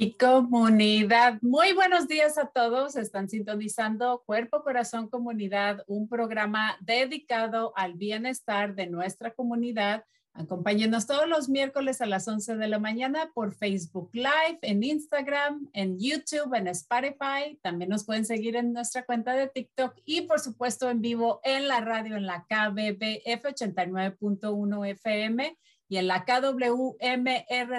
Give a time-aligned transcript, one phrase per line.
[0.00, 1.36] y comunidad.
[1.42, 2.96] Muy buenos días a todos.
[2.96, 10.06] Están sintonizando Cuerpo, Corazón, Comunidad, un programa dedicado al bienestar de nuestra comunidad.
[10.32, 15.68] Acompáñenos todos los miércoles a las 11 de la mañana por Facebook Live, en Instagram,
[15.74, 17.58] en YouTube, en Spotify.
[17.60, 21.68] También nos pueden seguir en nuestra cuenta de TikTok y por supuesto en vivo en
[21.68, 25.58] la radio en la KBBF 89.1 FM
[25.90, 26.96] y en la KWMR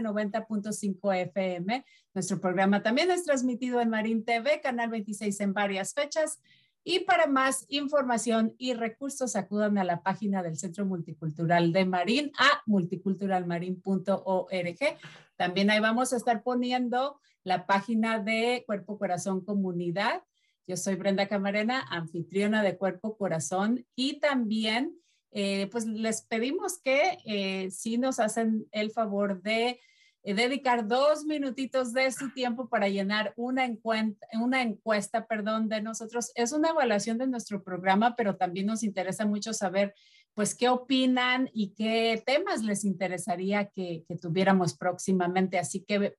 [0.04, 1.86] 90.5 FM.
[2.14, 6.42] Nuestro programa también es transmitido en Marín TV, Canal 26 en varias fechas.
[6.84, 12.32] Y para más información y recursos, acudan a la página del Centro Multicultural de Marín
[12.40, 14.98] a multiculturalmarin.org.
[15.36, 20.24] También ahí vamos a estar poniendo la página de Cuerpo Corazón Comunidad.
[20.68, 24.98] Yo soy Brenda Camarena, anfitriona de Cuerpo Corazón y también
[25.32, 29.80] eh, pues les pedimos que eh, si nos hacen el favor de
[30.24, 36.32] dedicar dos minutitos de su tiempo para llenar una, encuesta, una encuesta perdón, de nosotros.
[36.36, 39.96] Es una evaluación de nuestro programa, pero también nos interesa mucho saber
[40.34, 45.60] pues qué opinan y qué temas les interesaría que, tuviéramos próximamente.
[45.60, 46.16] Así que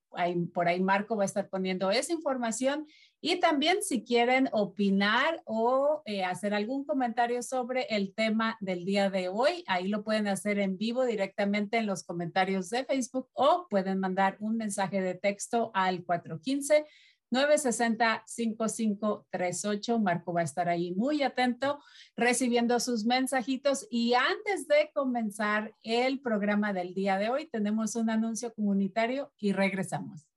[0.52, 2.86] por ahí Marco va a estar poniendo esa información
[3.20, 9.10] y también si quieren opinar o eh, hacer algún comentario sobre el tema del día
[9.10, 13.66] de hoy, ahí lo pueden hacer en vivo directamente en los comentarios de Facebook o
[13.70, 16.84] pueden mandar un mensaje de texto al 415.
[17.32, 20.00] 960-5538.
[20.00, 21.80] Marco va a estar ahí muy atento
[22.16, 23.88] recibiendo sus mensajitos.
[23.90, 29.50] Y antes de comenzar el programa del día de hoy, tenemos un anuncio comunitario y
[29.52, 30.28] regresamos.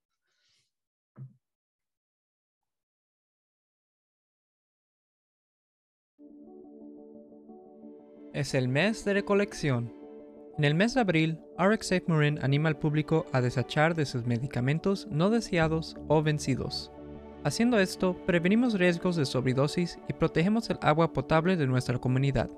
[8.32, 9.95] Es el mes de recolección.
[10.58, 15.06] En el mes de abril, RxSafe Marin anima al público a desechar de sus medicamentos
[15.10, 16.90] no deseados o vencidos.
[17.44, 22.48] Haciendo esto, prevenimos riesgos de sobredosis y protegemos el agua potable de nuestra comunidad.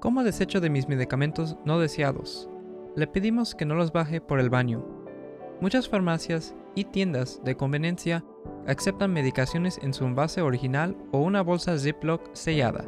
[0.00, 2.48] ¿Cómo desecho de mis medicamentos no deseados?
[2.96, 4.82] Le pedimos que no los baje por el baño.
[5.60, 8.24] Muchas farmacias y tiendas de conveniencia
[8.66, 12.86] aceptan medicaciones en su envase original o una bolsa Ziploc sellada.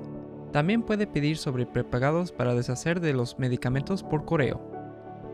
[0.54, 4.60] También puede pedir sobre prepagados para deshacer de los medicamentos por correo.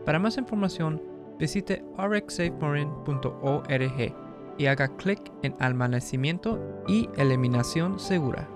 [0.03, 0.99] Para más información,
[1.37, 4.15] visite rxsafemarin.org
[4.57, 8.49] y haga clic en almacenamiento y eliminación segura.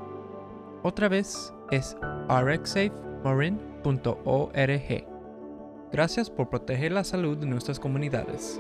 [0.82, 1.96] Otra vez es
[2.30, 5.08] rxsafemarin.org.
[5.92, 8.60] Gracias por proteger la salud de nuestras comunidades.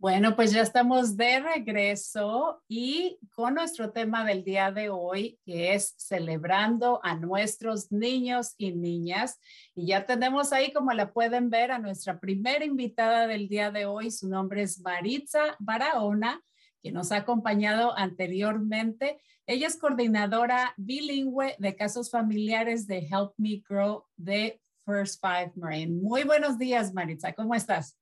[0.00, 5.74] Bueno, pues ya estamos de regreso y con nuestro tema del día de hoy, que
[5.74, 9.38] es celebrando a nuestros niños y niñas.
[9.74, 13.84] Y ya tenemos ahí, como la pueden ver, a nuestra primera invitada del día de
[13.84, 14.10] hoy.
[14.10, 16.40] Su nombre es Maritza Barahona,
[16.82, 19.20] que nos ha acompañado anteriormente.
[19.44, 25.92] Ella es coordinadora bilingüe de casos familiares de Help Me Grow de First Five Marine.
[25.92, 27.34] Muy buenos días, Maritza.
[27.34, 27.99] ¿Cómo estás?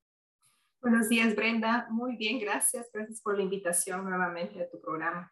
[0.81, 1.87] Buenos días, Brenda.
[1.89, 2.89] Muy bien, gracias.
[2.93, 5.29] Gracias por la invitación nuevamente a tu programa.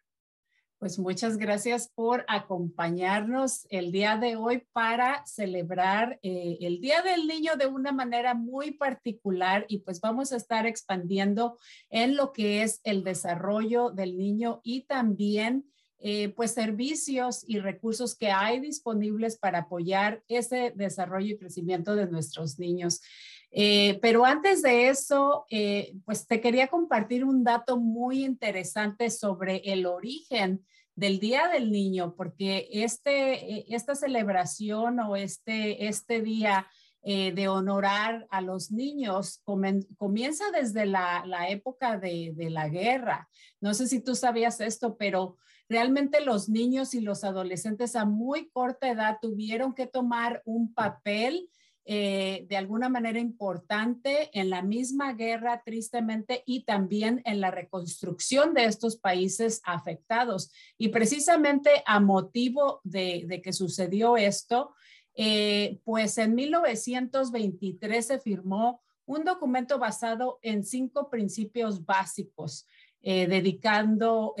[0.78, 7.26] Pues muchas gracias por acompañarnos el día de hoy para celebrar eh, el Día del
[7.26, 11.58] Niño de una manera muy particular y pues vamos a estar expandiendo
[11.88, 15.64] en lo que es el desarrollo del niño y también
[15.98, 22.06] eh, pues servicios y recursos que hay disponibles para apoyar ese desarrollo y crecimiento de
[22.06, 23.00] nuestros niños.
[23.50, 29.62] Eh, pero antes de eso, eh, pues te quería compartir un dato muy interesante sobre
[29.64, 30.64] el origen
[30.94, 36.66] del Día del Niño, porque este, eh, esta celebración o este, este día
[37.00, 43.30] de honorar a los niños comienza desde la, la época de, de, la guerra.
[43.62, 45.38] No sé si tú sabías esto, pero
[45.70, 51.48] realmente los niños y los adolescentes a muy corta edad tuvieron que tomar un papel
[51.90, 58.52] eh, de alguna manera importante en la misma guerra, tristemente, y también en la reconstrucción
[58.52, 60.52] de estos países afectados.
[60.76, 64.74] Y precisamente a motivo de, que sucedió esto,
[65.14, 72.66] eh, pues en 1923 se firmó un documento basado en cinco principios básicos.
[73.00, 74.34] Eh, dedicando,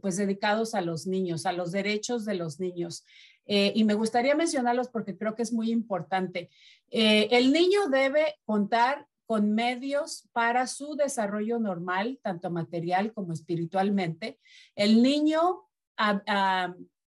[0.00, 3.04] pues dedicados a los niños, a los derechos de los niños.
[3.46, 6.50] Eh, y me gustaría mencionarlos porque creo que es muy importante.
[6.90, 14.38] Eh, el niño debe contar con medios para su desarrollo normal, tanto material como espiritualmente.
[14.74, 15.62] El niño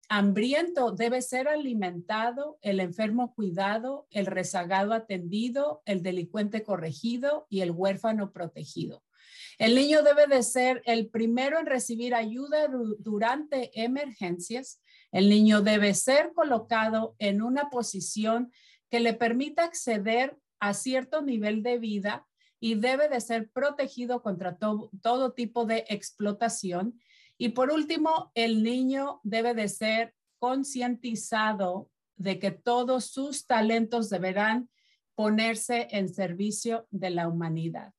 [0.08, 7.72] hambriento debe ser alimentado, el enfermo cuidado, el rezagado atendido, el delincuente corregido y el
[7.72, 9.02] huérfano protegido.
[9.58, 14.80] El niño debe de ser el primero en recibir ayuda durante emergencias
[15.14, 18.50] el niño debe ser colocado en una posición
[18.90, 22.26] que le permita acceder a cierto nivel de vida
[22.58, 27.00] y debe de ser protegido contra todo tipo de explotación.
[27.38, 34.68] Y por último, el niño debe de ser concientizado de que todos sus talentos deberán
[35.14, 37.93] ponerse en servicio de la humanidad.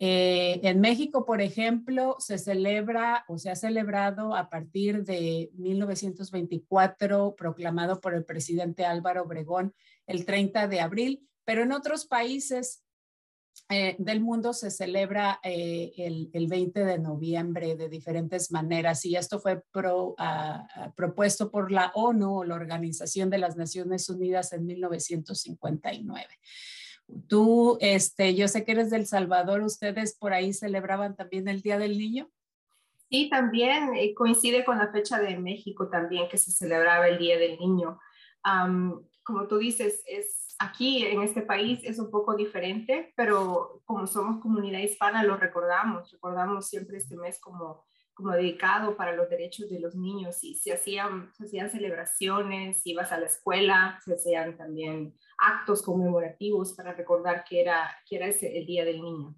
[0.00, 7.34] Eh, en México, por ejemplo, se celebra o se ha celebrado a partir de 1924,
[7.36, 9.74] proclamado por el presidente Álvaro Obregón
[10.06, 12.84] el 30 de abril, pero en otros países
[13.68, 15.92] eh, del mundo se celebra eh,
[16.32, 19.62] el, 20 de noviembre de diferentes maneras y esto fue
[20.94, 26.24] propuesto por la ONU, la Organización de las Naciones Unidas, en 1959.
[27.26, 31.78] Tú, este, yo sé que eres del Salvador, ¿ustedes por ahí celebraban también el Día
[31.78, 32.30] del Niño?
[33.10, 37.38] Sí, también eh, coincide con la fecha de México también que se celebraba el Día
[37.38, 37.98] del Niño.
[39.22, 44.40] como tú dices, es aquí en este país es un poco diferente, pero como somos
[44.42, 47.86] comunidad hispana lo recordamos, recordamos siempre este mes como
[48.18, 53.12] como dedicado para los derechos de los niños y se hacían, se hacían celebraciones, ibas
[53.12, 58.58] a la escuela, se hacían también actos conmemorativos para recordar que era, que era ese,
[58.58, 59.34] el Día del Niño.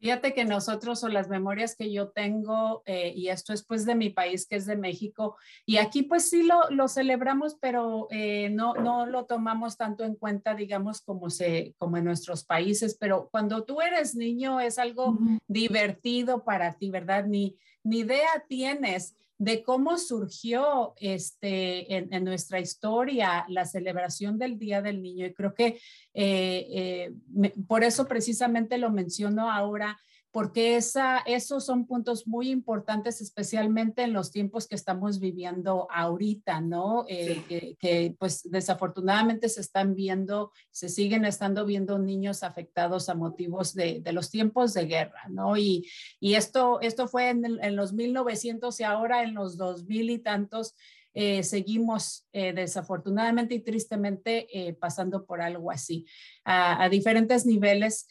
[0.00, 3.94] Fíjate que nosotros o las memorias que yo tengo, eh, y esto es pues de
[3.94, 8.48] mi país, que es de México, y aquí pues sí lo, lo celebramos, pero eh,
[8.48, 13.28] no, no lo tomamos tanto en cuenta, digamos, como, se, como en nuestros países, pero
[13.30, 17.26] cuando tú eres niño es algo divertido para ti, ¿verdad?
[17.26, 24.82] Ni, ni idea tienes de cómo surgió este, en, nuestra historia la celebración del Día
[24.82, 25.24] del Niño.
[25.24, 25.80] Y creo que
[26.12, 29.98] eh, eh, por eso precisamente lo menciono ahora,
[30.32, 36.60] porque esa, esos son puntos muy importantes, especialmente en los tiempos que estamos viviendo ahorita,
[36.60, 37.04] ¿no?
[37.08, 43.74] Eh, que, pues desafortunadamente se están viendo, se siguen estando viendo niños afectados a motivos
[43.74, 45.56] de, de los tiempos de guerra, ¿no?
[45.56, 45.88] Y,
[46.20, 50.74] y esto, esto fue en, en, los 1900 y ahora en los 2000 y tantos
[51.12, 56.06] eh, seguimos eh, desafortunadamente y tristemente eh, pasando por algo así,
[56.44, 58.08] a, diferentes niveles,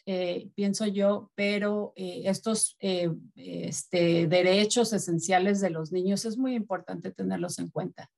[0.54, 7.68] pienso yo, pero estos este, derechos esenciales de los niños es muy importante tenerlos en
[7.68, 8.10] cuenta.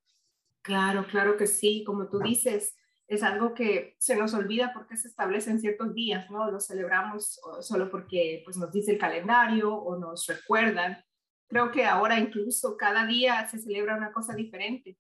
[0.63, 2.77] Claro, claro que sí, como tú dices,
[3.09, 6.51] es algo que se nos olvida porque se establecen ciertos días, ¿no?
[6.51, 11.03] Los celebramos solo porque pues, nos dice el calendario o nos recuerdan.
[11.53, 14.97] Creo que ahora incluso cada día se celebra una cosa diferente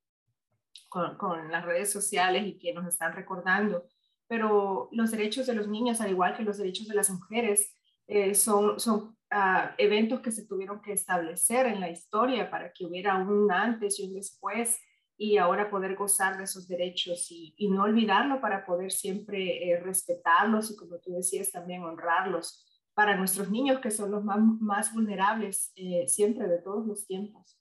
[0.90, 3.86] con, las redes sociales y que nos están recordando.
[4.28, 7.74] Pero los derechos de los niños, al igual que los derechos de las mujeres,
[8.06, 12.84] eh, son, son uh, eventos que se tuvieron que establecer en la historia para que
[12.84, 14.78] hubiera un antes y un después
[15.16, 19.80] y ahora poder gozar de esos derechos y, y no olvidarlo para poder siempre eh,
[19.80, 24.92] respetarlos y como tú decías también honrarlos para nuestros niños que son los más, más
[24.92, 27.58] vulnerables eh, siempre de todos los tiempos.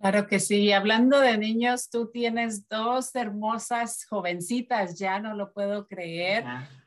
[0.00, 0.72] Claro que sí.
[0.72, 6.44] Hablando de niños, tú tienes dos hermosas jovencitas, ya no lo puedo creer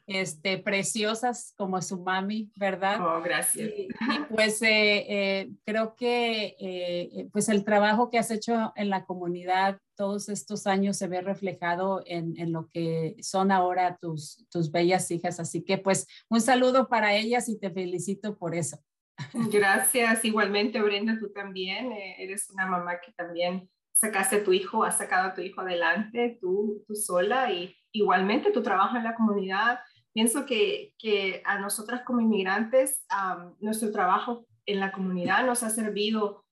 [0.08, 3.00] este, preciosas como su mami, ¿verdad?
[3.02, 3.70] Oh, gracias.
[3.70, 3.90] Y,
[4.34, 9.80] pues eh, eh, creo que eh, pues el trabajo que has hecho en la comunidad
[9.98, 15.40] todos estos años se ve reflejado en, lo que son ahora tus, tus bellas hijas.
[15.40, 18.78] Así que pues un saludo para ellas y te felicito por eso.
[19.52, 25.00] Gracias, igualmente Brenda, tú también eres una mamá que también sacaste a tu hijo, has
[25.00, 29.80] sacado a tu hijo adelante, tú, tú sola y igualmente tu trabajo en la comunidad
[30.18, 33.06] Pienso que, que a nosotras como inmigrantes,
[33.60, 36.44] nuestro trabajo en la comunidad nos ha servido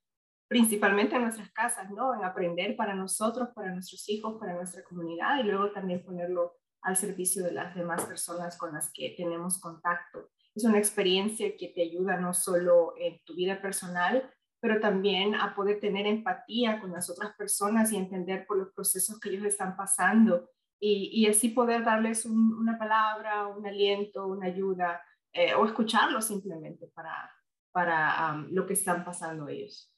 [0.47, 2.13] principalmente en nuestras casas, ¿no?
[2.13, 6.95] En aprender para nosotros, para nuestros hijos, para nuestra comunidad y luego también ponerlo al
[6.95, 10.29] servicio de las demás personas con las que tenemos contacto.
[10.53, 15.55] Es una experiencia que te ayuda no solo en tu vida personal, pero también a
[15.55, 19.75] poder tener empatía con las otras personas y entender por los procesos que ellos están
[19.75, 20.49] pasando
[20.79, 25.01] y, así poder darles una palabra, un aliento, una ayuda
[25.33, 27.31] eh, o escucharlos simplemente para,
[27.71, 29.94] para lo que están pasando ellos.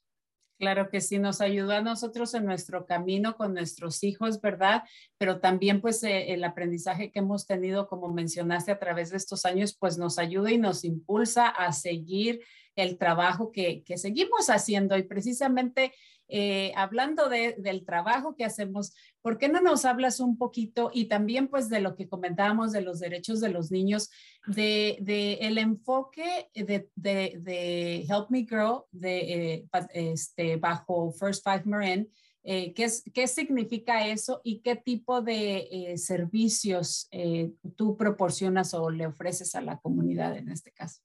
[0.58, 4.82] Claro que sí, nos ayudó a nosotros en nuestro camino con nuestros hijos, ¿verdad?
[5.16, 9.44] Pero también pues eh, el aprendizaje que hemos tenido, como mencionaste, a través de estos
[9.44, 12.40] años, pues nos ayuda y nos impulsa a seguir
[12.74, 14.96] el trabajo que, que seguimos haciendo.
[14.96, 15.92] Y precisamente
[16.30, 21.48] eh, hablando del trabajo que hacemos, ¿por qué no nos hablas un poquito y también
[21.48, 24.10] pues de lo que comentábamos de los derechos de los niños,
[24.46, 24.98] de,
[25.40, 32.10] el enfoque de, de, Help Me Grow de, eh, este, bajo First Five Marin?
[32.44, 37.08] Eh, ¿qué, ¿qué, significa eso y qué tipo de servicios
[37.76, 41.02] tú proporcionas o le ofreces a la comunidad en este caso?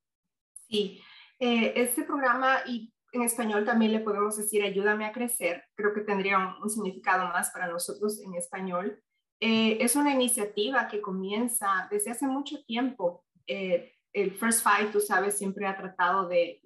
[0.70, 1.02] Sí,
[1.40, 6.58] este programa y en español también le podemos decir ayúdame a crecer, creo que tendría
[6.62, 9.02] un, significado más para nosotros en español.
[9.40, 13.24] Eh, es una iniciativa que comienza desde hace mucho tiempo.
[13.46, 16.62] Eh, el First Five, tú sabes, siempre ha tratado de,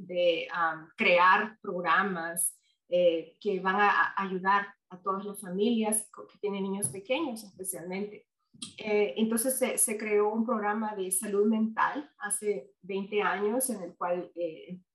[0.95, 2.57] crear programas
[2.89, 8.25] eh, que van a, ayudar a todas las familias que tienen niños pequeños especialmente.
[8.77, 14.31] Entonces se, creó un programa de salud mental hace 20 años en el cual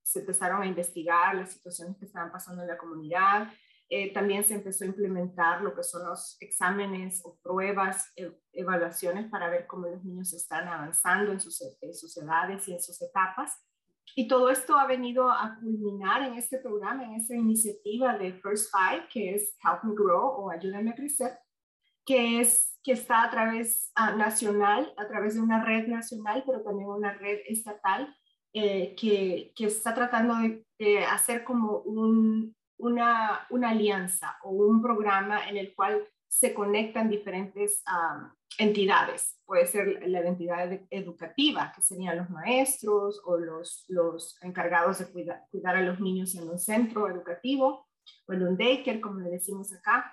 [0.02, 3.48] se empezaron a investigar las situaciones que estaban pasando en la comunidad.
[3.88, 9.28] Eh, también se empezó a implementar lo que son los exámenes o pruebas, e, evaluaciones
[9.30, 13.00] para ver cómo los niños están avanzando en sus, en sus edades y en sus
[13.02, 13.54] etapas.
[14.16, 18.72] Y todo esto ha venido a culminar en este programa, en esta iniciativa de First
[18.72, 21.38] Five, que es Help Me Grow o Ayúdame a Crecer,
[22.04, 26.62] que, es, que está a través uh, nacional, a través de una red nacional, pero
[26.62, 28.14] también una red estatal
[28.52, 30.34] eh, que, que, está tratando
[30.78, 37.08] de, hacer como un, una, una, alianza o un programa en el cual se conectan
[37.08, 37.82] diferentes
[38.58, 39.38] entidades.
[39.44, 45.44] Puede ser la entidad educativa, que serían los maestros o los, los encargados de cuidar,
[45.50, 47.86] cuidar a los niños en un centro educativo
[48.26, 50.12] o en un daycare, como le decimos acá.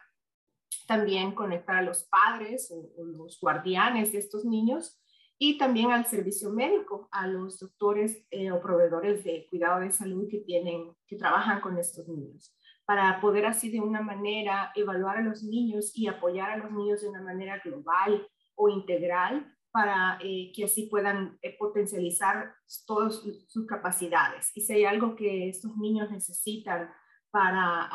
[0.87, 4.99] También conectar a los padres o, los guardianes de estos niños
[5.37, 10.27] y también al servicio médico, a los doctores eh, o proveedores de cuidado de salud
[10.29, 12.53] que, tienen, que trabajan con estos niños,
[12.85, 17.01] para poder así de una manera evaluar a los niños y apoyar a los niños
[17.01, 22.53] de una manera global o integral para eh, que así puedan eh, potencializar
[22.85, 24.51] todas sus capacidades.
[24.55, 26.89] Y si hay algo que estos niños necesitan
[27.31, 27.89] para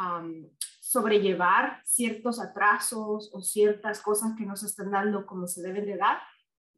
[0.94, 5.96] sobrellevar ciertos atrasos o ciertas cosas que no se están dando como se deben de
[5.96, 6.18] dar,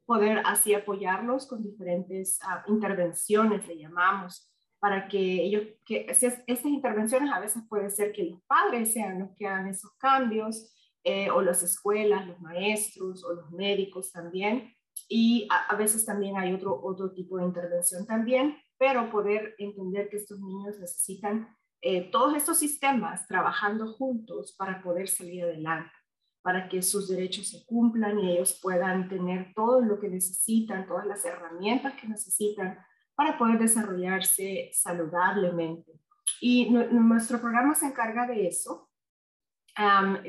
[0.07, 7.31] poder así apoyarlos con diferentes ah, intervenciones, le llamamos, para que ellos, que estas intervenciones
[7.31, 10.73] a veces puede ser que los padres sean los que hagan esos cambios,
[11.05, 14.73] eh, o las escuelas, los maestros o los médicos también,
[15.11, 20.17] y a, veces también hay otro, otro tipo de intervención también, pero poder entender que
[20.17, 25.93] estos niños necesitan eh, todos estos sistemas trabajando juntos para poder salir adelante
[26.47, 31.05] para que sus derechos se cumplan y ellos puedan tener todo lo que necesitan, todas
[31.05, 32.79] las herramientas que necesitan
[33.17, 35.91] para poder desarrollarse saludablemente.
[36.41, 38.89] Y nuestro programa se encarga de eso.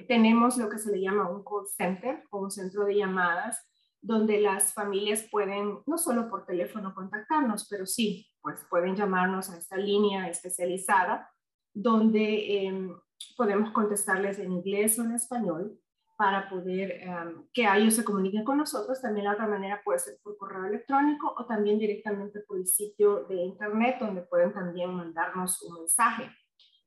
[0.08, 3.64] tenemos lo que se le llama un call center o un centro de llamadas
[4.02, 9.58] donde las familias pueden no solo por teléfono contactarnos, pero sí, pues pueden llamarnos a
[9.58, 11.30] esta línea especializada
[11.74, 12.96] donde em,
[13.36, 15.80] podemos contestarles en inglés o en español
[16.18, 19.02] para poder em, que ellos se comuniquen con nosotros.
[19.02, 23.26] También la otra manera puede ser por correo electrónico o también directamente por el sitio
[23.26, 26.30] de internet donde pueden también mandarnos un mensaje.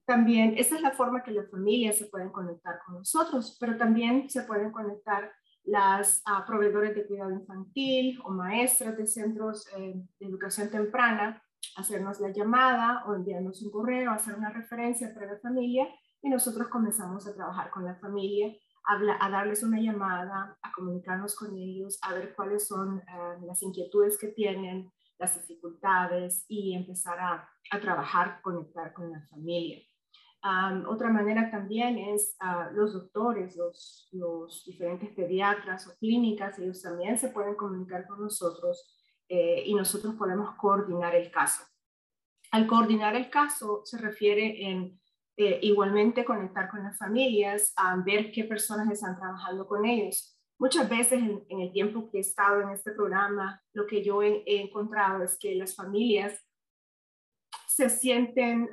[0.05, 4.29] También esa es la forma que las familias se pueden conectar con nosotros, pero también
[4.29, 5.31] se pueden conectar
[5.65, 11.43] las uh, proveedores de cuidado infantil o maestras de centros eh, de educación temprana,
[11.77, 15.89] hacernos la llamada o enviarnos un correo, hacer una referencia para la familia
[16.23, 21.57] y nosotros comenzamos a trabajar con la familia a, darles una llamada, a comunicarnos con
[21.57, 27.49] ellos, a ver cuáles son eh, las inquietudes que tienen, las dificultades y empezar a,
[27.71, 29.79] a trabajar, conectar con la familia.
[30.89, 37.19] otra manera también es uh, los doctores, los, los, diferentes pediatras o clínicas, ellos también
[37.19, 39.00] se pueden comunicar con nosotros
[39.33, 41.63] eh, y nosotros podemos coordinar el caso.
[42.51, 45.01] Al coordinar el caso se refiere en
[45.37, 50.37] eh, igualmente conectar con las familias, a ver qué personas están trabajando con ellos.
[50.59, 54.43] Muchas veces en, el tiempo que he estado en este programa, lo que yo he,
[54.47, 56.45] encontrado es que las familias
[57.69, 58.69] se sienten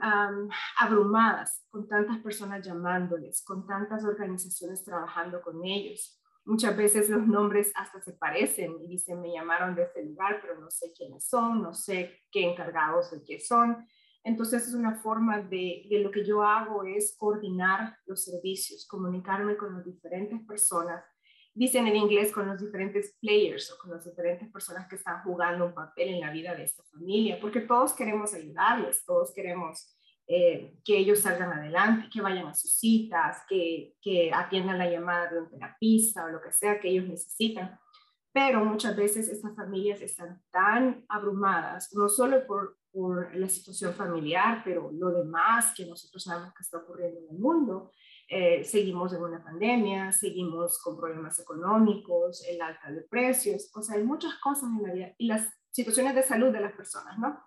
[0.80, 6.17] abrumadas con tantas personas llamándoles, con tantas organizaciones trabajando con ellos.
[6.48, 10.58] Muchas veces los nombres hasta se parecen y dicen, me llamaron de este lugar, pero
[10.58, 13.86] no sé quiénes son, no sé qué encargados de qué son.
[14.24, 19.58] Entonces es una forma de, de, lo que yo hago es coordinar los servicios, comunicarme
[19.58, 21.04] con las diferentes personas,
[21.54, 25.66] dicen en inglés con los diferentes players o con las diferentes personas que están jugando
[25.66, 29.97] un papel en la vida de esta familia, porque todos queremos ayudarles, todos queremos
[30.28, 35.32] eh, que ellos salgan adelante, que vayan a sus citas, que, que atiendan la llamada
[35.32, 37.80] de un terapista o lo que sea que ellos necesitan
[38.38, 42.78] pero muchas veces estas familias están tan abrumadas, no solo por,
[43.34, 47.92] la situación familiar, pero lo demás que nosotros sabemos que está ocurriendo en el mundo.
[48.28, 53.98] Eh, seguimos en una pandemia, seguimos con problemas económicos, el alta de precios, o sea,
[53.98, 57.40] hay muchas cosas en la vida y las situaciones de salud de las personas, ¿no?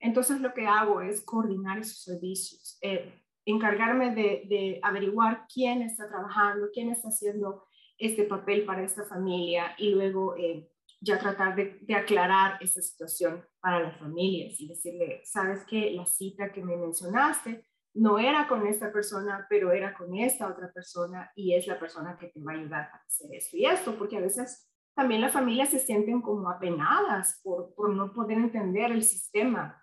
[0.00, 3.12] Entonces lo que hago es coordinar esos servicios, eh,
[3.44, 7.64] encargarme de, de averiguar quién está trabajando, quién está haciendo
[7.98, 13.80] este papel para esta familia y luego eh, ya tratar de, aclarar esa situación para
[13.80, 18.92] las familias y decirle, sabes que la cita que me mencionaste no era con esta
[18.92, 22.56] persona, pero era con esta otra persona y es la persona que te va a
[22.56, 26.50] ayudar a hacer esto y esto, porque a veces también las familias se sienten como
[26.50, 29.77] apenadas por, por no poder entender el sistema,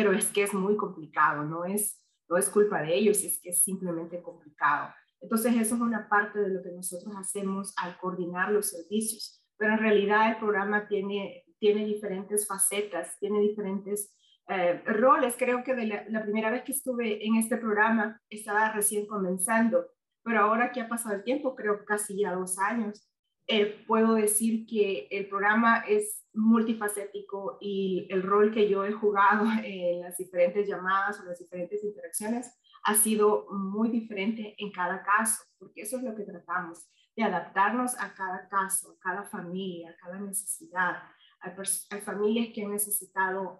[0.00, 3.50] pero es que es muy complicado, no es, no es culpa de ellos, es que
[3.50, 4.94] es simplemente complicado.
[5.20, 9.74] Entonces, eso es una parte de lo que nosotros hacemos al coordinar los servicios, pero
[9.74, 14.16] en realidad el programa tiene, tiene diferentes facetas, tiene diferentes
[14.48, 15.34] eh, roles.
[15.36, 19.84] Creo que de la, primera vez que estuve en este programa estaba recién comenzando,
[20.24, 23.06] pero ahora que ha pasado el tiempo, creo casi ya dos años,
[23.50, 29.44] eh, puedo decir que el programa es multifacético y el rol que yo he jugado
[29.64, 35.42] en las diferentes llamadas o las diferentes interacciones ha sido muy diferente en cada caso,
[35.58, 39.96] porque eso es lo que tratamos, de adaptarnos a cada caso, a cada familia, a
[39.96, 41.02] cada necesidad.
[41.40, 43.58] Hay, familias que han necesitado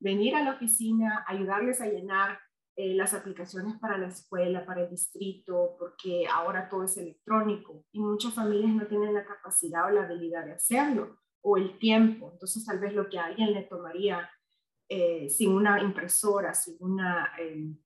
[0.00, 2.38] venir a la oficina, ayudarles a llenar
[2.82, 8.00] eh, las aplicaciones para la escuela, para el distrito, porque ahora todo es electrónico y
[8.00, 12.30] muchas familias no tienen la capacidad o la habilidad de hacerlo o el tiempo.
[12.32, 14.30] Entonces tal vez lo que a alguien le tomaría
[14.88, 17.76] eh, sin una impresora, sin una eh,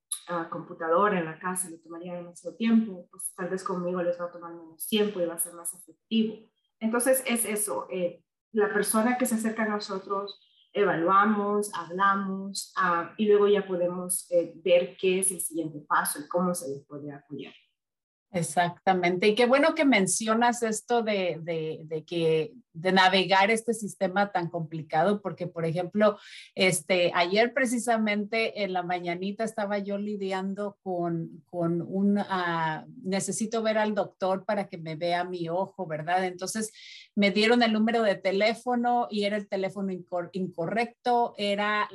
[0.50, 4.30] computadora en la casa le tomaría demasiado tiempo, pues tal vez conmigo les va a
[4.30, 6.48] tomar menos tiempo y va a ser más efectivo.
[6.80, 10.40] Entonces es eso, eh, la persona que se acerca a nosotros,
[10.74, 16.54] evaluamos, hablamos ah, y luego ya podemos ver qué es el siguiente paso y cómo
[16.54, 17.54] se les puede apoyar.
[18.34, 19.28] Exactamente.
[19.28, 25.22] Y qué bueno que mencionas esto de, de, que de navegar este sistema tan complicado,
[25.22, 26.18] porque por ejemplo,
[26.56, 33.78] este, ayer precisamente en la mañanita estaba yo lidiando con, con un, ah, necesito ver
[33.78, 36.24] al doctor para que me vea mi ojo, ¿verdad?
[36.24, 36.72] Entonces
[37.16, 39.92] me dieron el número de teléfono y era el teléfono
[40.32, 41.88] incorrecto, era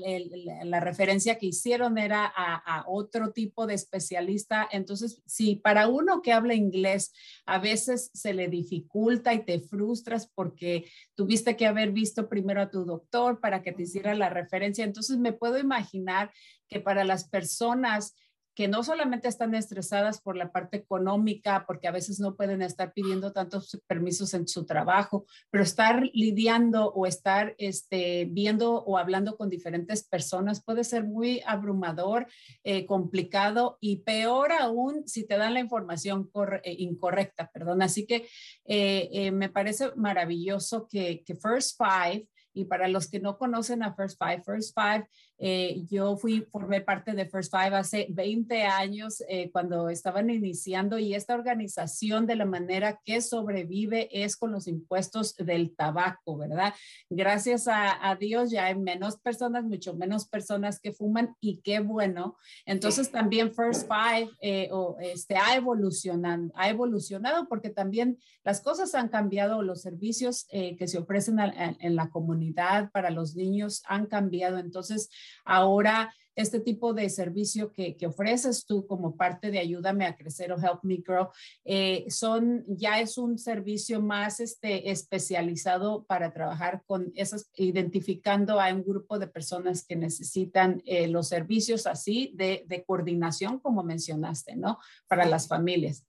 [0.64, 4.68] la referencia que hicieron era a, otro tipo de especialista.
[4.72, 7.12] Entonces, sí, para uno que habla inglés,
[7.46, 12.70] a veces se le dificulta y te frustras porque tuviste que haber visto primero a
[12.70, 14.86] tu doctor para que te hiciera la referencia.
[14.86, 16.32] Entonces me puedo imaginar
[16.70, 18.16] que para las personas
[18.56, 22.94] que no solamente están estresadas por la parte económica, porque a veces no pueden estar
[22.94, 29.38] pidiendo tantos permisos en su trabajo, pero estar lidiando o estar este, viendo o hablando
[29.38, 32.28] con diferentes personas puede ser muy abrumador,
[32.64, 36.30] eh, complicado y peor aún si te dan la información
[36.64, 37.82] eh, incorrecta, perdón.
[37.82, 38.28] Así que
[38.66, 43.94] eh, me parece maravilloso que, que First Five y para los que no conocen a
[43.96, 45.08] First Five, First Five,
[45.42, 51.00] eh, yo fui, formé parte de First Five hace 20 años eh, cuando estaban iniciando
[51.00, 56.74] y esta organización de la manera que sobrevive es con los impuestos del tabaco, ¿verdad?
[57.10, 62.36] Gracias a, Dios ya hay menos personas, mucho menos personas que fuman y qué bueno.
[62.66, 69.08] Entonces también First Five eh, este, ha, evolucionado, ha evolucionado porque también las cosas han
[69.08, 74.58] cambiado, los servicios que se ofrecen en la comunidad para los niños han cambiado.
[74.58, 75.10] Entonces,
[75.46, 80.58] ahora este tipo de servicio que, ofreces tú como parte de Ayúdame a Crecer o
[80.58, 81.30] Help Me Grow,
[81.66, 88.74] eh, son, ya es un servicio más este, especializado para trabajar con esas, identificando a
[88.74, 94.56] un grupo de personas que necesitan eh, los servicios así de, de coordinación, como mencionaste,
[94.56, 94.80] ¿no?
[95.08, 96.06] Para las familias.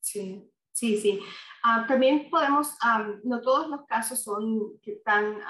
[0.00, 1.20] Sí, sí, sí.
[1.68, 2.76] Ah, también podemos,
[3.24, 5.40] no todos los casos son tan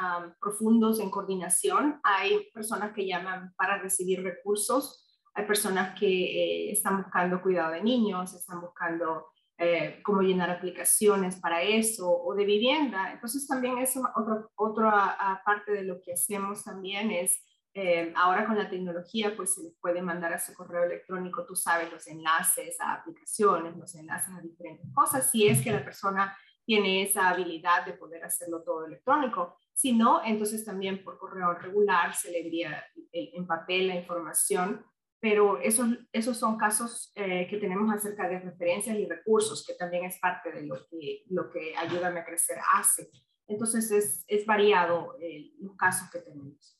[0.40, 2.00] profundos en coordinación.
[2.02, 7.83] Hay personas que llaman para recibir recursos, hay personas que eh, están buscando cuidado de
[7.83, 9.26] niños, están buscando
[9.59, 13.12] eh, cómo llenar aplicaciones para eso o de vivienda.
[13.12, 17.44] Entonces también es otra, otra parte de lo que hacemos también es
[17.79, 21.55] eh, ahora con la tecnología, pues se les puede mandar a su correo electrónico, tú
[21.55, 26.35] sabes, los enlaces a aplicaciones, los enlaces a diferentes cosas, si es que la persona
[26.65, 29.59] tiene esa habilidad de poder hacerlo todo electrónico.
[29.75, 34.83] Si no, entonces también por correo regular se le envía en papel la información,
[35.21, 40.07] pero esos, esos son casos eh, que tenemos acerca de referencias y recursos, que también
[40.07, 43.11] es parte de lo que, lo que Ayúdame a Crecer hace.
[43.47, 46.76] Entonces es, es variado eh, los casos que tenemos.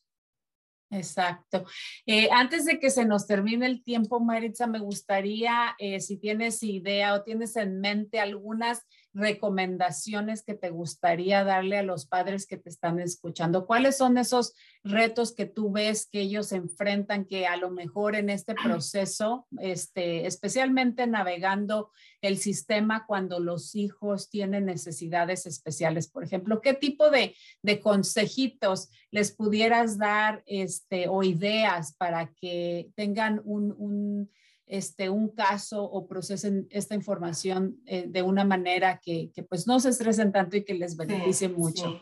[0.91, 1.65] Exacto.
[2.07, 6.63] Eh, antes de que se nos termine el tiempo, Maritza, me gustaría, eh, si tienes
[6.63, 8.83] idea o tienes en mente algunas
[9.17, 13.67] recomendaciones que te gustaría darle a los padres que te están escuchando?
[13.67, 18.29] ¿Cuáles son esos retos que tú ves que ellos enfrentan que a lo mejor en
[18.29, 26.09] este proceso, este, especialmente navegando el sistema cuando los hijos tienen necesidades especiales?
[26.09, 32.91] Por ejemplo, ¿qué tipo de, de consejitos les pudieras dar este, o ideas para que
[32.95, 34.29] tengan un
[34.67, 39.79] este, un caso o procesen esta información eh, de una manera que, que, pues no
[39.79, 42.01] se estresen tanto y que les beneficie mucho.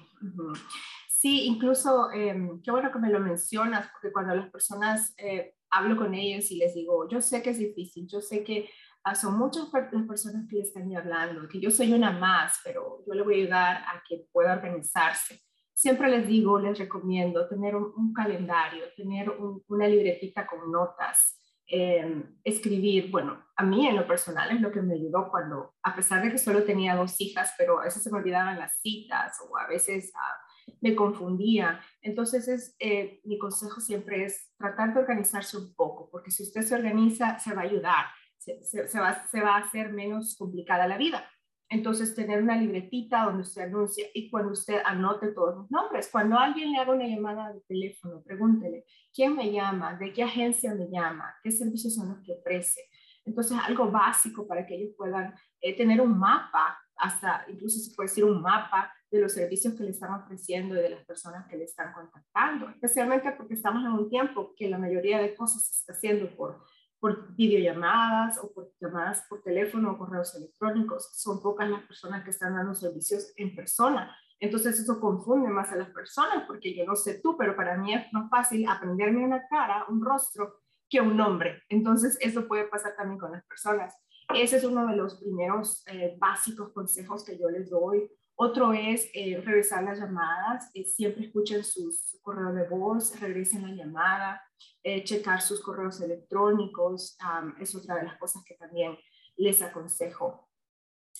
[1.11, 1.44] Sí.
[1.46, 6.14] incluso, em, qué bueno que me lo mencionas, porque cuando las personas, eh, hablo con
[6.14, 8.68] ellos y les digo, yo sé que es difícil, yo sé que
[9.05, 13.03] ah, son muchas las personas que le están hablando, que yo soy una más, pero
[13.07, 15.40] yo le voy a ayudar a que pueda organizarse.
[15.74, 19.31] Siempre les digo, les recomiendo tener un, calendario, tener
[19.66, 24.83] una libretita con notas, Em, escribir, bueno, a mí en lo personal es lo que
[24.83, 28.11] me ayudó cuando, a pesar de que solo tenía dos hijas, pero a veces se
[28.11, 30.37] me olvidaban las citas o a veces ah,
[30.83, 31.81] me confundía.
[32.03, 36.61] Entonces, es, eh, mi consejo siempre es tratar de organizarse un poco, porque si usted
[36.62, 40.98] se organiza, se va a ayudar, se, va, se va a hacer menos complicada la
[40.98, 41.27] vida.
[41.68, 46.09] Entonces, tener una libretita donde usted anuncia y cuando usted anote todos los nombres.
[46.12, 49.96] Cuando alguien le haga una llamada de teléfono, pregúntele, ¿quién me llama?
[49.96, 51.35] ¿De qué agencia me llama?
[51.42, 52.83] ¿Qué servicios son los que ofrece?
[53.24, 58.09] Entonces, algo básico para que ellos puedan eh, tener un mapa, hasta incluso se puede
[58.09, 61.57] decir un mapa de los servicios que le están ofreciendo y de las personas que
[61.57, 65.72] le están contactando, especialmente porque estamos en un tiempo que la mayoría de cosas se
[65.72, 66.64] está haciendo por
[67.04, 71.10] por videollamadas o por llamadas por teléfono o correos electrónicos.
[71.12, 74.16] Son pocas las personas que están dando servicios en persona.
[74.40, 77.92] Entonces eso confunde más a las personas porque yo no sé tú, pero para mí
[77.92, 81.62] es más fácil aprenderme una cara, un rostro, que un nombre.
[81.68, 83.94] Entonces eso puede pasar también con las personas.
[84.34, 89.08] Ese es uno de los primeros eh, básicos consejos que yo les doy otro es
[89.14, 94.42] eh, revisar las llamadas, eh, siempre escuchen sus correos de voz, regresen la llamada,
[94.84, 97.16] eh, checar sus correos electrónicos,
[97.58, 98.96] es otra de las cosas que también
[99.36, 100.48] les aconsejo.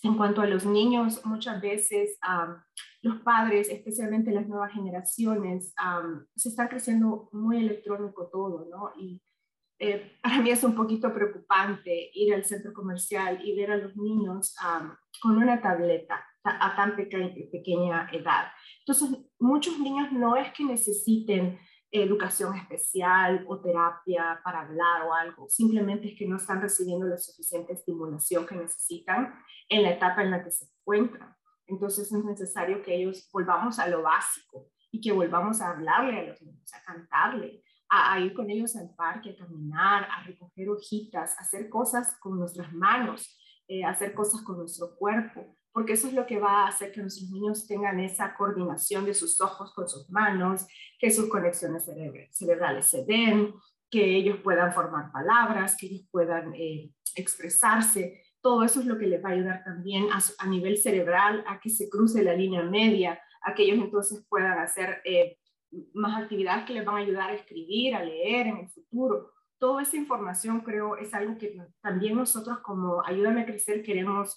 [0.03, 2.19] En cuanto a los niños, muchas veces
[3.01, 5.75] los padres, especialmente las nuevas generaciones,
[6.37, 8.93] se está creciendo muy electrónico todo, ¿no?
[8.99, 9.23] Y
[9.79, 13.97] eh, para mí es un poquito preocupante ir al centro comercial y ver a los
[13.97, 14.55] niños
[15.23, 18.49] con una tableta a tan pequeña edad.
[18.81, 21.59] Entonces, muchos niños no es que necesiten
[22.03, 27.17] educación especial o terapia para hablar o algo, simplemente es que no están recibiendo la
[27.17, 29.33] suficiente estimulación que necesitan
[29.69, 31.37] en la etapa en la que se encuentran.
[31.67, 36.23] Entonces es necesario que ellos volvamos a lo básico y que volvamos a hablarle a
[36.25, 41.39] los niños, a cantarle, a, ir con ellos al parque, a caminar, a recoger hojitas,
[41.39, 46.15] a hacer cosas con nuestras manos, eh, hacer cosas con nuestro cuerpo, porque eso es
[46.15, 49.89] lo que va a hacer que nuestros niños tengan esa coordinación de sus ojos con
[49.89, 50.65] sus manos,
[51.01, 51.85] que sus conexiones
[52.31, 53.53] cerebrales se den,
[53.91, 58.23] que ellos puedan formar palabras, que ellos puedan eh, expresarse.
[58.41, 61.71] Todo eso es lo que les va a ayudar también a, nivel cerebral a que
[61.71, 65.39] se cruce la línea media, a que ellos entonces puedan hacer eh,
[65.93, 69.34] más actividades que les van a ayudar a escribir, a leer en el futuro
[69.65, 74.37] toda esa información creo es algo que también nosotros como Ayúdame a Crecer queremos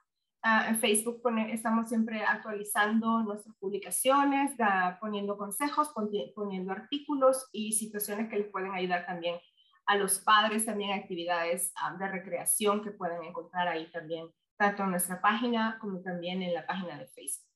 [0.43, 1.21] Ah, en Facebook
[1.51, 4.53] estamos siempre actualizando nuestras publicaciones,
[4.99, 5.93] poniendo consejos,
[6.35, 9.37] poniendo artículos y situaciones que les pueden ayudar también
[9.85, 14.93] a los padres, también actividades ah, de recreación que pueden encontrar ahí también, tanto en
[14.93, 17.50] nuestra página como también en la página de Facebook.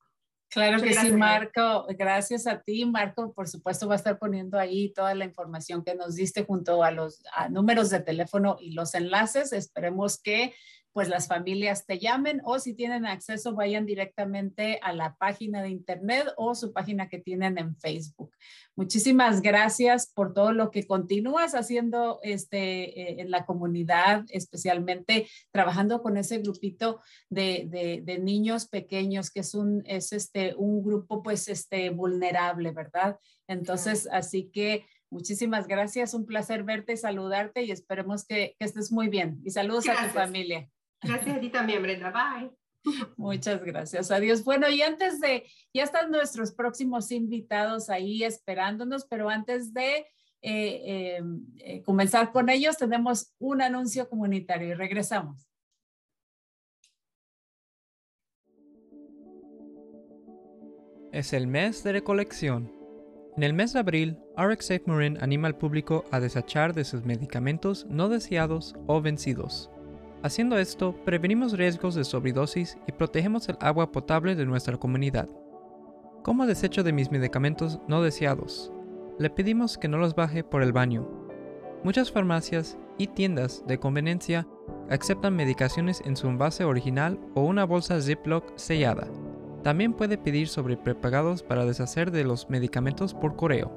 [0.55, 1.85] Claro que sí, Marco.
[1.99, 3.33] Gracias a ti, Marco.
[3.33, 6.93] Por supuesto, va a estar poniendo ahí toda la información que nos diste junto a
[6.93, 9.53] los números de teléfono y los enlaces.
[9.53, 10.55] Esperemos que
[10.95, 15.71] pues las familias te llamen o si tienen acceso vayan directamente a la página de
[15.71, 18.31] internet o su página que tienen en Facebook.
[18.77, 26.01] Muchísimas gracias por todo lo que continúas haciendo este, eh, en la comunidad, especialmente trabajando
[26.01, 31.49] con ese grupito de, de, niños pequeños, que es un, es este, un grupo pues
[31.49, 33.19] este, vulnerable, ¿verdad?
[33.49, 39.09] Entonces, así que muchísimas gracias, un placer verte, saludarte y esperemos que, que estés muy
[39.09, 39.41] bien.
[39.45, 40.71] Y saludos a tu familia.
[41.05, 42.11] Gracias a ti también, Brenda.
[42.11, 42.51] Bye.
[43.17, 44.11] Muchas gracias.
[44.11, 44.45] Adiós.
[44.45, 50.07] Bueno, y antes de, ya están nuestros próximos invitados ahí esperándonos, pero antes de
[50.43, 55.49] eh, em, eh, comenzar con ellos, tenemos un anuncio comunitario y regresamos.
[61.13, 62.73] Es el mes de recolección.
[63.37, 67.05] En el mes de abril, RX Safe Marin anima al público a desechar de sus
[67.05, 69.71] medicamentos no deseados o vencidos.
[70.25, 75.29] Haciendo esto, prevenimos riesgos de sobredosis y protegemos el agua potable de nuestra comunidad.
[76.23, 78.73] Como desecho de mis medicamentos no deseados,
[79.19, 81.07] le pedimos que no los baje por el baño.
[81.83, 84.49] Muchas farmacias y tiendas de conveniencia
[84.89, 89.07] aceptan medicaciones en su envase original o una bolsa Ziploc sellada.
[89.63, 93.71] También puede pedir sobre prepagados para deshacer de los medicamentos por correo.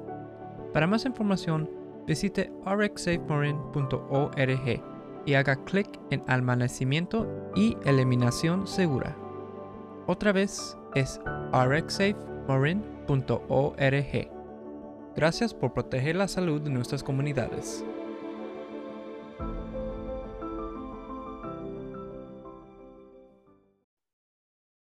[0.72, 1.68] Para más información,
[2.06, 9.16] visite rxsafemarine.org y haga clic en almacenamiento y eliminación segura.
[10.06, 11.20] Otra vez es
[11.52, 14.30] rxsafemorin.org.
[15.14, 17.84] Gracias por proteger la salud de nuestras comunidades.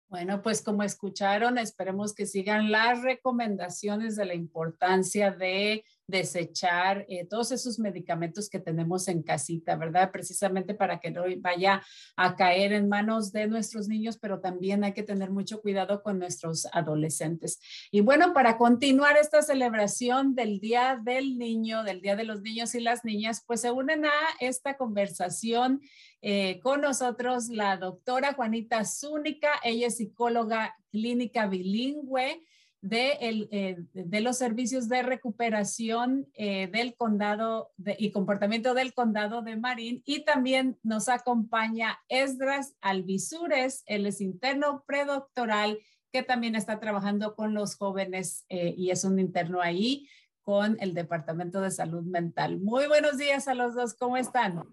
[0.09, 7.25] Bueno, pues como escucharon, esperemos que sigan las recomendaciones de la importancia de desechar eh,
[7.25, 10.11] todos esos medicamentos que tenemos en casita, ¿verdad?
[10.11, 11.83] Precisamente para que no vaya
[12.15, 16.19] a caer en manos de nuestros niños, pero también hay que tener mucho cuidado con
[16.19, 17.59] nuestros adolescentes.
[17.91, 22.73] Y bueno, para continuar esta celebración del Día del Niño, del Día de los Niños
[22.75, 25.81] y las Niñas, pues se unen a esta conversación
[26.21, 29.49] eh, con nosotros la doctora Juanita Zúnica.
[29.63, 32.43] Ella es psicóloga clínica bilingüe
[32.81, 39.41] de, el, eh, de los servicios de recuperación eh, del condado y comportamiento del condado
[39.41, 40.01] de Marín.
[40.05, 45.79] Y también nos acompaña Esdras Alvisures, él es interno predoctoral
[46.11, 50.07] que también está trabajando con los jóvenes y es un interno ahí
[50.41, 52.59] con el Departamento de Salud Mental.
[52.59, 54.63] Muy buenos días a los dos, ¿cómo están?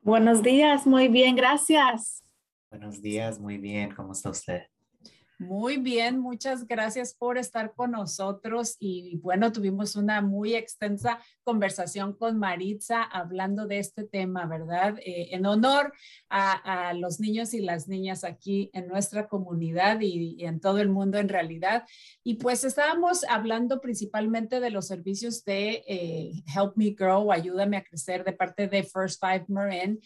[0.00, 2.24] Buenos días, muy bien, gracias.
[2.70, 4.62] Buenos días, muy bien, ¿cómo está usted?
[5.38, 12.14] Muy bien, muchas gracias por estar con nosotros y bueno, tuvimos una muy extensa conversación
[12.14, 14.98] con Maritza hablando de este tema, ¿verdad?
[15.04, 15.92] Eh, en honor
[16.30, 21.18] a, los niños y las niñas aquí en nuestra comunidad y, en todo el mundo
[21.18, 21.84] en realidad.
[22.24, 27.84] Y pues estábamos hablando principalmente de los servicios de eh, Help Me Grow, Ayúdame a
[27.84, 30.00] Crecer de parte de First Five Marin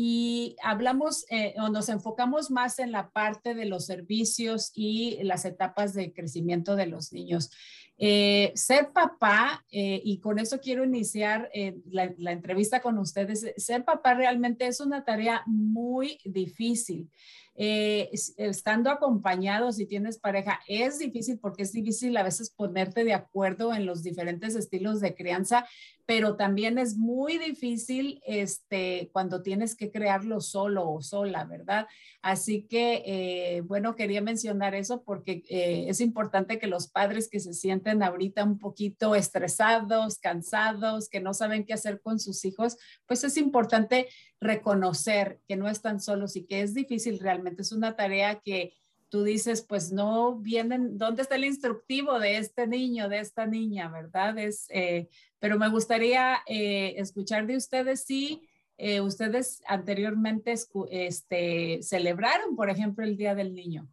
[0.00, 5.44] y hablamos eh, o nos enfocamos más en la parte de los servicios y las
[5.44, 7.50] etapas de crecimiento de los niños.
[7.98, 11.50] Eh, ser papá, eh, y con eso quiero iniciar
[11.90, 17.10] la, la, entrevista con ustedes, ser papá realmente es una tarea muy difícil.
[17.56, 23.74] estando acompañado, si tienes pareja, es difícil porque es difícil a veces ponerte de acuerdo
[23.74, 25.66] en los diferentes estilos de crianza,
[26.08, 31.86] pero también es muy difícil este, cuando tienes que crearlo solo o sola, ¿verdad?
[32.22, 37.40] Así que, eh, bueno, quería mencionar eso porque eh, es importante que los padres que
[37.40, 42.78] se sienten ahorita un poquito estresados, cansados, que no saben qué hacer con sus hijos,
[43.04, 44.08] pues es importante
[44.40, 47.60] reconocer que no están solos y que es difícil realmente.
[47.60, 48.72] Es una tarea que
[49.08, 53.88] tú dices, pues no vienen, ¿dónde está el instructivo de este niño, de esta niña,
[53.88, 54.38] verdad?
[54.38, 58.42] Es, eh, pero me gustaría eh, escuchar de ustedes si
[58.76, 60.54] eh, ustedes anteriormente
[60.90, 63.88] este, celebraron, por ejemplo, el Día del Niño.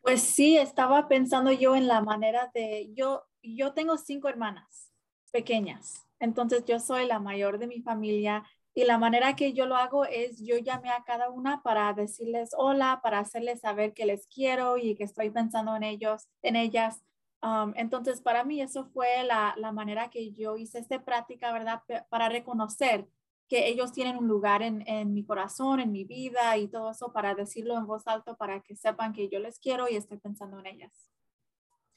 [0.00, 4.90] Pues sí, estaba pensando yo en la manera de, yo, yo tengo cinco hermanas
[5.30, 9.76] pequeñas, entonces yo soy la mayor de mi familia y la manera que yo lo
[9.76, 14.26] hago es yo llamé a cada una para decirles hola, para hacerles saber que les
[14.26, 17.02] quiero y que estoy pensando en ellos, en ellas.
[17.42, 21.82] Um, entonces, para mí eso fue la, la, manera que yo hice esta práctica, ¿verdad?
[22.08, 23.08] Para reconocer
[23.48, 27.12] que ellos tienen un lugar en, en, mi corazón, en mi vida y todo eso,
[27.12, 30.60] para decirlo en voz alta, para que sepan que yo les quiero y estoy pensando
[30.60, 31.11] en ellas.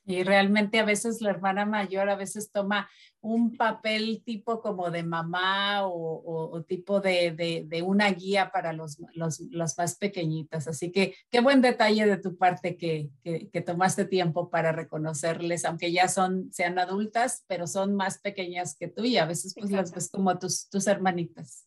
[0.06, 2.88] Y realmente a veces la hermana mayor a veces toma
[3.22, 9.78] un papel tipo como de mamá o, tipo de, de, una guía para los, los,
[9.78, 10.68] más pequeñitas.
[10.68, 15.92] Así que qué buen detalle de tu parte que, que, tomaste tiempo para reconocerles, aunque
[15.92, 19.92] ya son, sean adultas, pero son más pequeñas que tú y a veces pues las
[19.92, 21.66] ves como tus, tus hermanitas.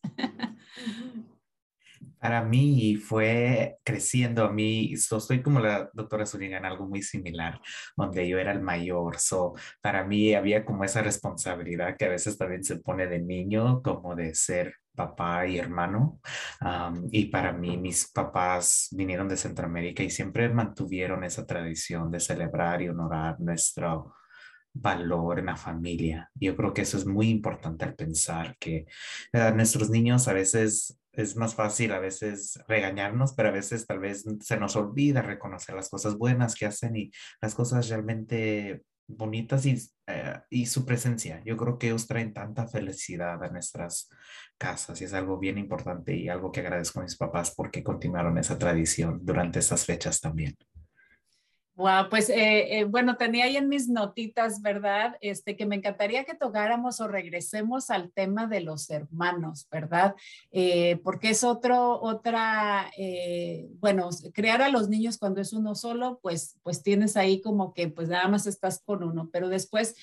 [2.20, 7.02] Para mí fue creciendo a mí, so, soy como la doctora Zúñiga en algo muy
[7.02, 7.60] similar,
[7.96, 12.36] donde yo era el mayor, so, para mí había como esa responsabilidad que a veces
[12.38, 16.20] también se pone de niño, como de ser papá y hermano.
[17.12, 22.82] y para mí, mis papás vinieron de Centroamérica y siempre mantuvieron esa tradición de celebrar
[22.82, 24.14] y honorar nuestro
[24.74, 26.30] valor en la familia.
[26.34, 28.86] Yo creo que eso es muy importante al pensar que
[29.54, 34.24] nuestros niños a veces es más fácil a veces regañarnos, pero a veces tal vez
[34.40, 39.76] se nos olvida reconocer las cosas buenas que hacen y las cosas realmente bonitas y,
[40.06, 41.42] eh, y su presencia.
[41.44, 44.08] Yo creo que ellos traen tanta felicidad a nuestras
[44.58, 48.38] casas y es algo bien importante y algo que agradezco a mis papás porque continuaron
[48.38, 50.56] esa tradición durante esas fechas también.
[51.78, 55.16] Wow, pues eh, eh, bueno, tenía ahí en mis notitas, ¿verdad?
[55.20, 60.16] Este, que me encantaría que tocáramos o regresemos al tema de los hermanos, ¿verdad?
[60.50, 62.90] Eh, porque es otro, otra,
[63.78, 67.86] bueno, crear a los niños cuando es uno solo, pues, pues tienes ahí como que
[67.86, 69.94] pues nada más estás con uno, pero después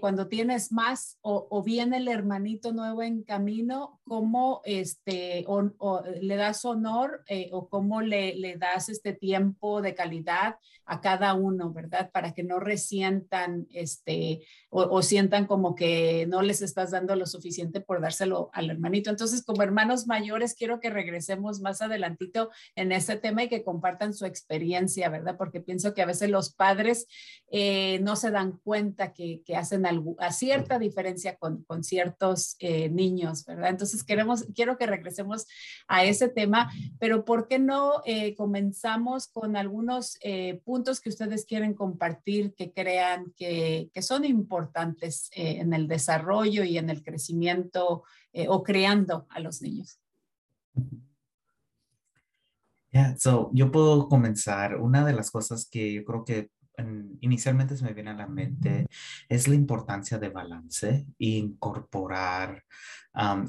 [0.00, 6.64] cuando tienes más o, viene el hermanito nuevo en camino, ¿cómo este, o, le das
[6.64, 10.56] honor o cómo le, le das este tiempo de calidad
[10.86, 12.10] a cada uno, ¿verdad?
[12.12, 14.40] Para que no resientan este,
[14.70, 19.10] o, sientan como que no les estás dando lo suficiente por dárselo al hermanito.
[19.10, 24.14] Entonces, como hermanos mayores, quiero que regresemos más adelantito en este tema y que compartan
[24.14, 25.36] su experiencia, ¿verdad?
[25.36, 27.06] Porque pienso que a veces los padres
[27.50, 32.88] eh, no se dan cuenta que, hacen algo, a cierta diferencia con, con ciertos eh,
[32.88, 33.68] niños, ¿verdad?
[33.68, 35.46] Entonces, queremos, quiero que regresemos
[35.86, 40.18] a ese tema, pero ¿por qué no eh, comenzamos con algunos
[40.64, 44.84] puntos que ustedes quieren compartir que crean que, que son importantes?
[45.32, 50.00] eh, en el desarrollo y en el crecimiento eh, o creando a los niños.
[52.90, 54.76] Yeah, so yo puedo comenzar.
[54.76, 56.50] Una de las cosas que yo creo que
[57.20, 58.86] inicialmente se me viene a la mente
[59.28, 62.64] es la importancia de balance e incorporar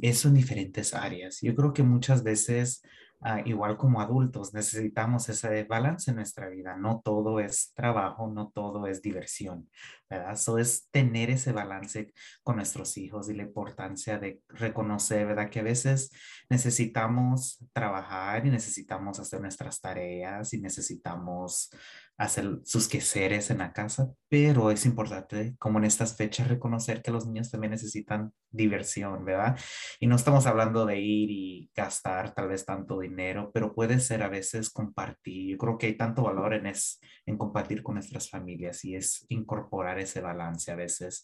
[0.01, 1.39] eso en diferentes áreas.
[1.41, 2.83] Yo creo que muchas veces
[3.27, 6.77] Ah, igual como adultos, necesitamos ese balance en nuestra vida.
[6.77, 9.67] No todo es trabajo, no todo es diversión,
[10.07, 10.33] ¿verdad?
[10.33, 12.13] Eso es tener ese balance
[12.43, 15.49] con nuestros hijos y la importancia de reconocer, ¿verdad?
[15.49, 16.11] Que a veces
[16.51, 21.71] necesitamos trabajar y necesitamos hacer nuestras tareas y necesitamos
[22.17, 27.11] hacer sus quehaceres en la casa, pero es importante, como en estas fechas, reconocer que
[27.11, 29.59] los niños también necesitan diversión, ¿verdad?
[29.99, 33.14] Y no estamos hablando de ir y gastar tal vez tanto dinero,
[33.53, 35.51] pero puede ser a veces compartir.
[35.51, 39.25] Yo creo que hay tanto valor en, es, en compartir con nuestras familias y es
[39.29, 41.23] incorporar ese balance a veces.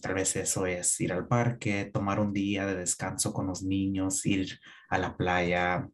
[0.00, 4.24] tal vez eso es ir al parque, tomar un día de descanso con los niños,
[4.26, 4.58] ir
[4.90, 5.88] a la playa,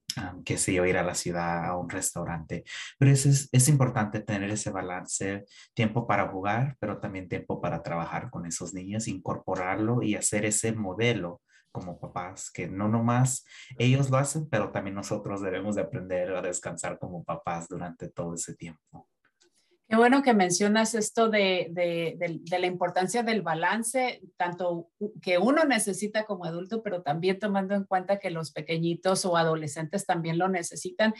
[0.44, 2.64] qué sé yo, ir a la ciudad, a un restaurante.
[2.98, 5.44] Pero es, es importante tener ese balance,
[5.74, 10.72] tiempo para jugar, pero también tiempo para trabajar con esos niños, incorporarlo y hacer ese
[10.72, 11.40] modelo
[11.74, 13.44] como papás, que no nomás
[13.76, 18.34] ellos lo hacen, pero también nosotros debemos de aprender a descansar como papás durante todo
[18.34, 19.08] ese tiempo.
[19.86, 21.70] Qué bueno que mencionas esto de,
[22.48, 24.88] la importancia del balance, tanto
[25.20, 30.06] que uno necesita como adulto, pero también tomando en cuenta que los pequeñitos o adolescentes
[30.06, 31.12] también lo necesitan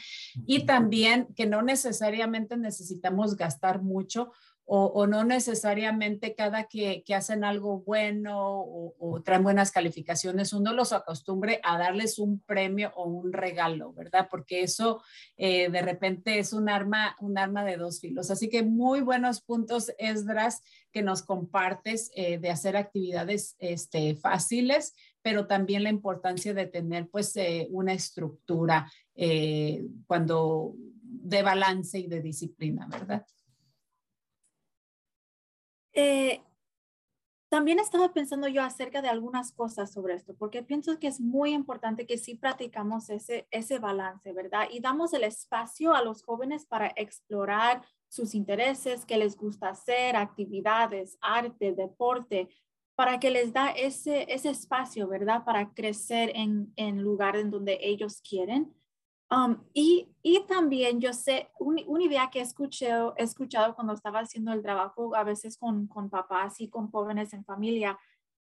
[0.47, 4.31] y también que no necesariamente necesitamos gastar mucho
[4.67, 11.59] o, no necesariamente cada que, hacen algo bueno o, traen buenas calificaciones, uno los acostumbre
[11.63, 14.27] a darles un premio o un regalo, ¿verdad?
[14.29, 15.03] Porque eso
[15.37, 18.31] eh, de repente es un arma, un arma de dos filos.
[18.31, 24.95] Así que muy buenos puntos, Esdras, que nos compartes eh, de hacer actividades este, fáciles,
[25.21, 28.91] pero también la importancia de tener pues eh, una estructura
[30.07, 33.25] cuando de balance y de disciplina, ¿verdad?
[35.95, 36.41] Eh,
[37.49, 41.53] también estaba pensando yo acerca de algunas cosas sobre esto, porque pienso que es muy
[41.53, 44.67] importante que sí practicamos ese, ese balance, ¿verdad?
[44.71, 50.17] Y damos el espacio a los jóvenes para explorar sus intereses, qué les gusta hacer,
[50.17, 52.49] actividades, arte, deporte,
[52.95, 55.45] para que les da ese, ese espacio, ¿verdad?
[55.45, 58.73] Para crecer en, en lugar en donde ellos quieren
[59.31, 64.19] Um, y, y, también yo sé, una idea que he escuchado, he escuchado cuando estaba
[64.19, 67.97] haciendo el trabajo a veces con, con papás y con jóvenes en familia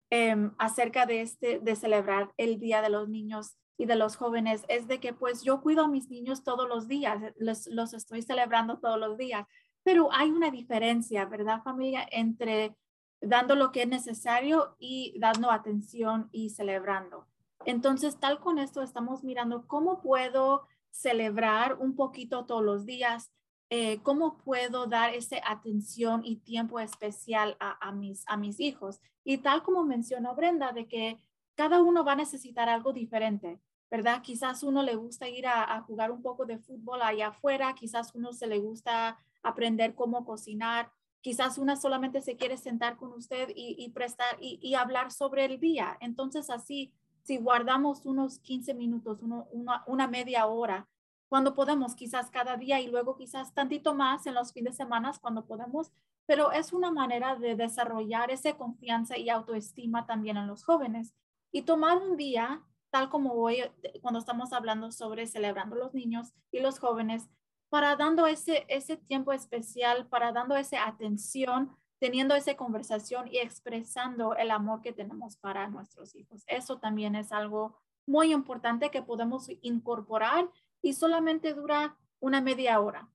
[0.10, 4.64] em, acerca de, este, de celebrar el Día de los Niños y de los jóvenes
[4.68, 8.22] es de que pues yo cuido a mis niños todos los días, los, los estoy
[8.22, 9.46] celebrando todos los días,
[9.84, 12.08] pero hay una diferencia, ¿verdad familia?
[12.12, 12.76] Entre
[13.22, 17.29] dando lo que es necesario y dando atención y celebrando.
[17.66, 23.32] Entonces, tal con esto, estamos mirando cómo puedo celebrar un poquito todos los días,
[23.70, 29.00] eh, cómo puedo dar esa atención y tiempo especial a, mis, a mis hijos.
[29.24, 31.20] Y tal como mencionó Brenda, de que
[31.56, 33.60] cada uno va a necesitar algo diferente,
[33.92, 34.22] ¿verdad?
[34.22, 38.34] Quizás uno le gusta ir a, jugar un poco de fútbol allá afuera, quizás uno
[38.34, 40.92] se le gusta aprender cómo cocinar,
[41.22, 45.60] quizás una solamente se quiere sentar con usted y, prestar y, y, hablar sobre el
[45.60, 45.98] día.
[46.00, 46.94] Entonces así
[47.30, 50.90] si guardamos unos 15 minutos, una, media hora,
[51.28, 55.12] cuando podemos, quizás cada día y luego quizás tantito más en los fines de semana
[55.22, 55.92] cuando podemos,
[56.26, 61.14] pero es una manera de desarrollar esa confianza y autoestima también en los jóvenes.
[61.52, 63.62] Y tomar un día, tal como hoy,
[64.02, 67.30] cuando estamos hablando sobre celebrando los niños y los jóvenes,
[67.70, 74.36] para dando ese, ese tiempo especial, para dando esa atención teniendo esa conversación y expresando
[74.36, 76.44] el amor que tenemos para nuestros hijos.
[76.48, 80.50] Eso también es algo muy importante que podemos incorporar
[80.82, 83.10] y solamente dura una media hora.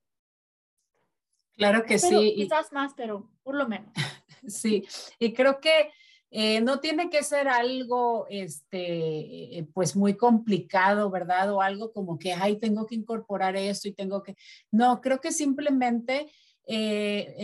[1.56, 2.34] Claro que sí.
[2.36, 3.92] Quizás más, pero por lo menos.
[4.46, 4.84] sí,
[5.18, 5.90] y creo que
[6.30, 11.52] eh, no tiene que ser algo, este, pues muy complicado, ¿verdad?
[11.52, 14.34] O algo como que, ay, tengo que incorporar esto y tengo que,
[14.72, 16.32] no, creo que simplemente
[16.66, 17.34] eh,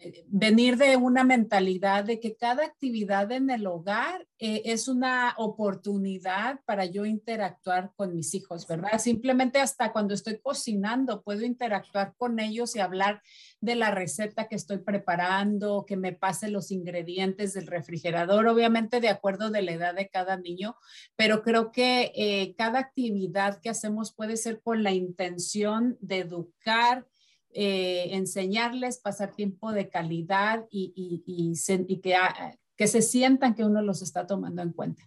[0.00, 5.34] eh, venir de una mentalidad de que cada actividad en el hogar eh, es una
[5.36, 8.98] oportunidad para yo interactuar con mis hijos, ¿verdad?
[8.98, 13.22] Simplemente hasta cuando estoy cocinando puedo interactuar con ellos y hablar
[13.60, 19.08] de la receta que estoy preparando, que me pase los ingredientes del refrigerador, obviamente de
[19.08, 20.74] acuerdo de la edad de cada niño,
[21.14, 27.06] pero creo que cada actividad que hacemos puede ser con la intención de educar
[27.52, 33.82] eh, enseñarles, pasar tiempo de calidad y, y, que, ah, que, se sientan que uno
[33.82, 35.02] los está tomando en cuenta.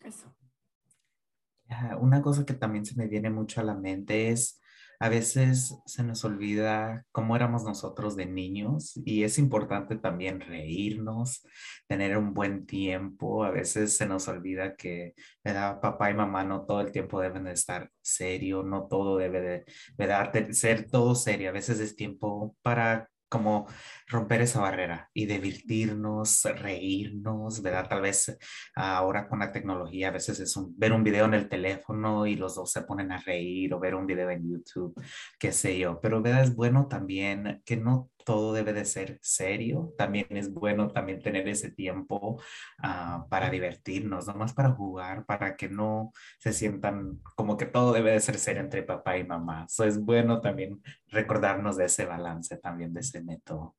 [0.00, 0.34] Eso.
[2.00, 4.60] Una cosa que también se me viene mucho a la mente es
[5.02, 11.44] a veces se nos olvida cómo éramos nosotros de niños y es importante también reírnos,
[11.88, 13.42] tener un buen tiempo.
[13.42, 17.52] A veces se nos olvida que papá y mamá no todo el tiempo deben de
[17.52, 19.64] estar serio, no todo debe de,
[19.98, 21.48] de ser todo serio.
[21.48, 23.66] A veces es tiempo para como
[24.08, 27.88] romper esa barrera y divertirnos, reírnos, ¿verdad?
[27.88, 28.36] Tal vez
[28.74, 32.56] ahora con la tecnología a veces es ver un video en el teléfono y los
[32.56, 34.94] dos se ponen a reír o ver un video en YouTube,
[35.38, 36.42] qué sé yo, pero ¿verdad?
[36.42, 41.48] Es bueno también que no todo debe de ser serio, también es bueno también tener
[41.48, 42.40] ese tiempo
[42.78, 48.12] ah, para divertirnos, nomás para jugar, para que no se sientan como que todo debe
[48.12, 49.66] de ser serio entre papá y mamá.
[49.68, 53.76] Eso es bueno también recordarnos de ese balance también, de ese método.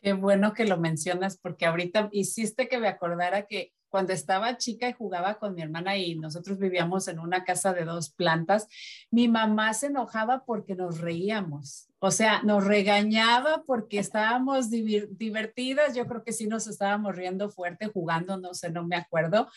[0.00, 4.88] Qué bueno que lo mencionas porque ahorita hiciste que me acordara que cuando estaba chica
[4.88, 8.66] y jugaba con mi hermana y nosotros vivíamos en una casa de dos plantas,
[9.10, 11.90] mi mamá se enojaba porque nos reíamos.
[11.98, 15.94] O sea, nos regañaba porque estábamos divertidas.
[15.94, 19.48] Yo creo que sí nos estábamos riendo fuerte jugando, no sé, no me acuerdo,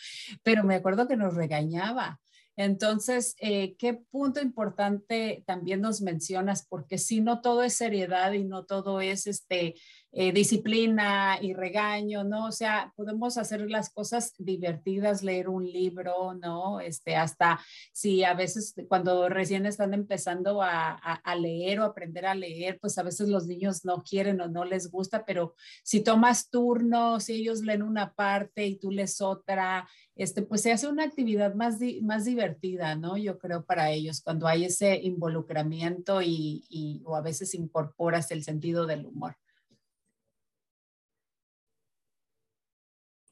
[0.42, 2.20] pero me acuerdo que nos regañaba.
[2.56, 6.66] Entonces, eh, ¿qué punto importante también nos mencionas?
[6.66, 9.74] Porque si no todo es seriedad y no todo es este,
[10.18, 12.46] eh, disciplina y regaño, ¿no?
[12.46, 16.80] O sea, podemos hacer las cosas divertidas, leer un libro, ¿no?
[16.80, 17.60] Este, hasta
[17.92, 22.96] si a veces cuando recién están empezando a, a, leer o aprender a leer, pues
[22.96, 25.54] a veces los niños no quieren o no les gusta, pero
[25.84, 30.72] si tomas turnos, si ellos leen una parte y tú lees otra, este, pues se
[30.72, 33.18] hace una actividad más, más divertida, ¿no?
[33.18, 38.42] Yo creo para ellos, cuando hay ese involucramiento y, y o a veces incorporas el
[38.44, 39.36] sentido del humor.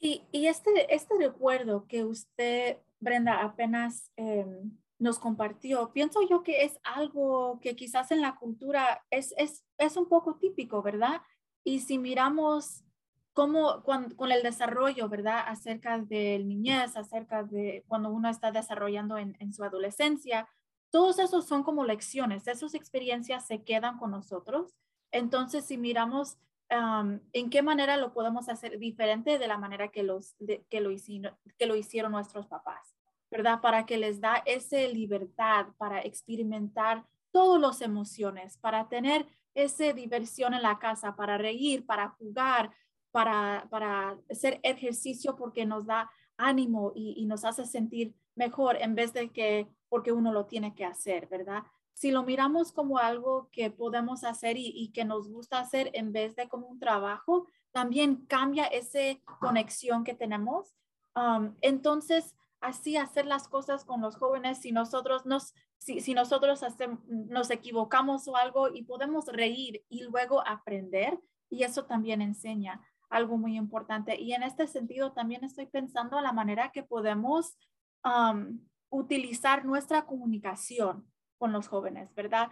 [0.07, 6.78] Y, este, este recuerdo que usted, Brenda, apenas em, nos compartió, pienso yo que es
[6.82, 11.22] algo que quizás en la cultura es, es, es un poco típico, ¿verdad?
[11.64, 12.84] Y si miramos
[13.32, 15.42] cómo con, el desarrollo, ¿verdad?
[15.46, 20.46] Acerca del niñez, acerca de cuando uno está desarrollando en, en su adolescencia,
[20.90, 24.74] todos esos son como lecciones, esas experiencias se quedan con nosotros.
[25.12, 26.36] Entonces, si miramos
[26.70, 30.34] en qué manera lo podemos hacer diferente de la manera que, los,
[30.70, 32.96] que, lo hicieron, que lo hicieron nuestros papás,
[33.30, 33.60] ¿verdad?
[33.60, 40.54] Para que les da esa libertad para experimentar todas las emociones, para tener esa diversión
[40.54, 42.70] en la casa, para reír, para jugar,
[43.12, 48.94] para, para hacer ejercicio porque nos da ánimo y, y nos hace sentir mejor en
[48.94, 51.62] vez de que porque uno lo tiene que hacer, ¿verdad?
[51.95, 56.34] Si lo miramos como algo que podemos hacer y, que nos gusta hacer en vez
[56.34, 60.74] de como un trabajo, también cambia esa conexión que tenemos.
[61.14, 66.61] Um, entonces, así hacer las cosas con los jóvenes, si nosotros nos, si, nosotros
[67.07, 73.38] nos equivocamos o algo y podemos reír y luego aprender, y eso también enseña algo
[73.38, 74.20] muy importante.
[74.20, 77.57] Y en este sentido, también estoy pensando en la manera que podemos
[78.05, 78.59] um,
[78.90, 81.07] utilizar nuestra comunicación
[81.45, 82.49] con los jóvenes, ¿verdad?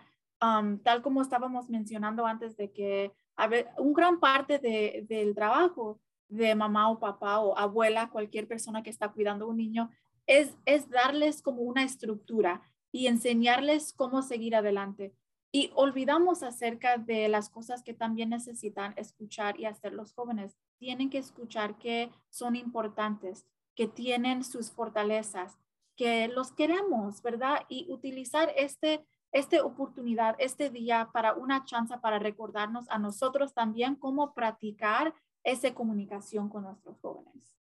[0.82, 5.98] tal como estábamos mencionando antes de que a ver, un gran parte de, del trabajo
[6.28, 9.88] de mamá o papá o abuela, cualquier persona que está cuidando a un niño,
[10.26, 15.14] es, es darles como una estructura y enseñarles cómo seguir adelante.
[15.50, 20.56] Y olvidamos acerca de las cosas que también necesitan escuchar y hacer los jóvenes.
[20.78, 25.58] Tienen que escuchar que son importantes, que tienen sus fortalezas,
[26.02, 27.60] que los queremos, ¿verdad?
[27.68, 33.94] Y utilizar este, esta oportunidad, este día para una chance para recordarnos a nosotros también
[33.94, 37.56] cómo practicar esa comunicación con nuestros jóvenes.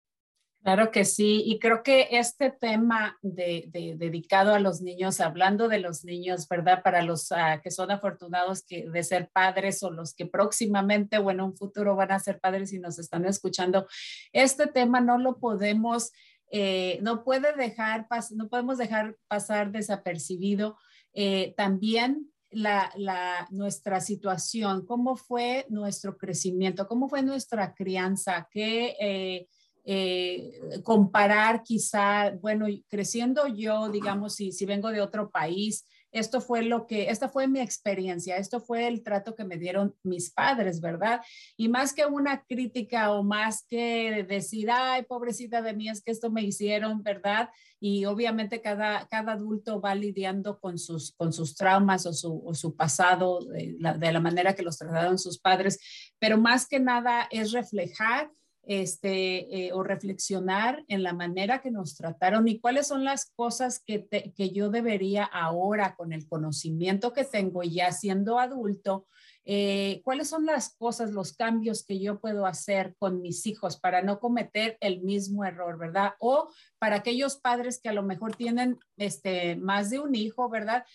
[0.61, 5.79] Claro que sí, y creo que este tema de, dedicado a los niños, hablando de
[5.79, 6.81] los niños, ¿verdad?
[6.81, 11.29] Para los ah, que son afortunados que, de ser padres o los que próximamente o
[11.29, 13.85] en un futuro van a ser padres y nos están escuchando,
[14.31, 16.11] este tema no lo podemos
[16.51, 20.77] eh, no puede dejar, no podemos dejar pasar desapercibido
[21.13, 29.47] eh, también la, nuestra situación, cómo fue nuestro crecimiento, cómo fue nuestra crianza, qué
[29.85, 36.63] eh, comparar quizá, bueno, creciendo yo, digamos, si, si vengo de otro país, esto fue
[36.63, 40.81] lo que, esta fue mi experiencia, esto fue el trato que me dieron mis padres,
[40.81, 41.21] ¿verdad?
[41.57, 46.11] Y más que una crítica o más que decir, ay, pobrecita de mí, es que
[46.11, 47.49] esto me hicieron, ¿verdad?
[47.79, 52.75] Y obviamente cada, cada adulto va lidiando con sus, con sus traumas o su, su
[52.75, 55.79] pasado de la, de la manera que los trataron sus padres,
[56.19, 58.31] pero más que nada es reflejar
[58.69, 63.79] este, eh, o reflexionar en la manera que nos trataron y cuáles son las cosas
[63.83, 69.07] que, que yo debería ahora con el conocimiento que tengo ya siendo adulto,
[69.51, 74.03] eh, cuáles son las cosas, los cambios que yo puedo hacer con mis hijos para
[74.03, 76.13] no cometer el mismo error, ¿verdad?
[76.19, 80.85] O para aquellos padres que a lo mejor tienen este, más de un hijo, ¿verdad?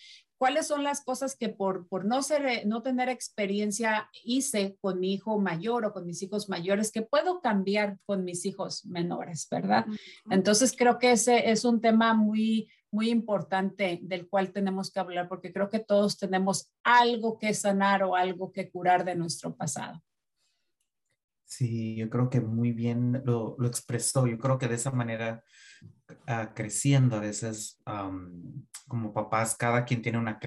[0.45, 5.15] Cuáles son las cosas que por, por no, ser, no tener experiencia hice con mi
[5.15, 9.87] hijo mayor o con mis hijos mayores que puedo cambiar con mis hijos menores, ¿verdad?
[10.29, 15.27] Entonces creo que ese es un tema muy, muy importante del cual tenemos que hablar
[15.27, 19.99] porque creo que todos tenemos algo que sanar o algo que curar de nuestro pasado.
[21.45, 24.27] Sí, yo creo que muy bien lo, lo expresó.
[24.27, 25.43] Yo creo que de esa manera
[26.27, 30.39] uh, creciendo a veces um, como papás, cada quien tiene una,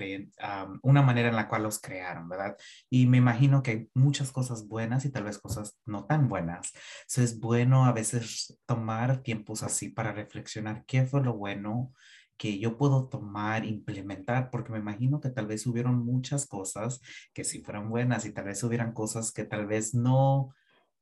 [0.66, 2.56] um, una manera en la cual los crearon, ¿verdad?
[2.90, 6.72] Y me imagino que hay muchas cosas buenas y tal vez cosas no tan buenas.
[7.02, 11.92] Entonces es bueno a veces tomar tiempos así para reflexionar qué fue lo bueno
[12.36, 17.00] que yo puedo tomar, implementar, porque me imagino que tal vez hubieron muchas cosas
[17.32, 20.54] que sí fueron buenas y tal vez hubieran cosas que tal vez no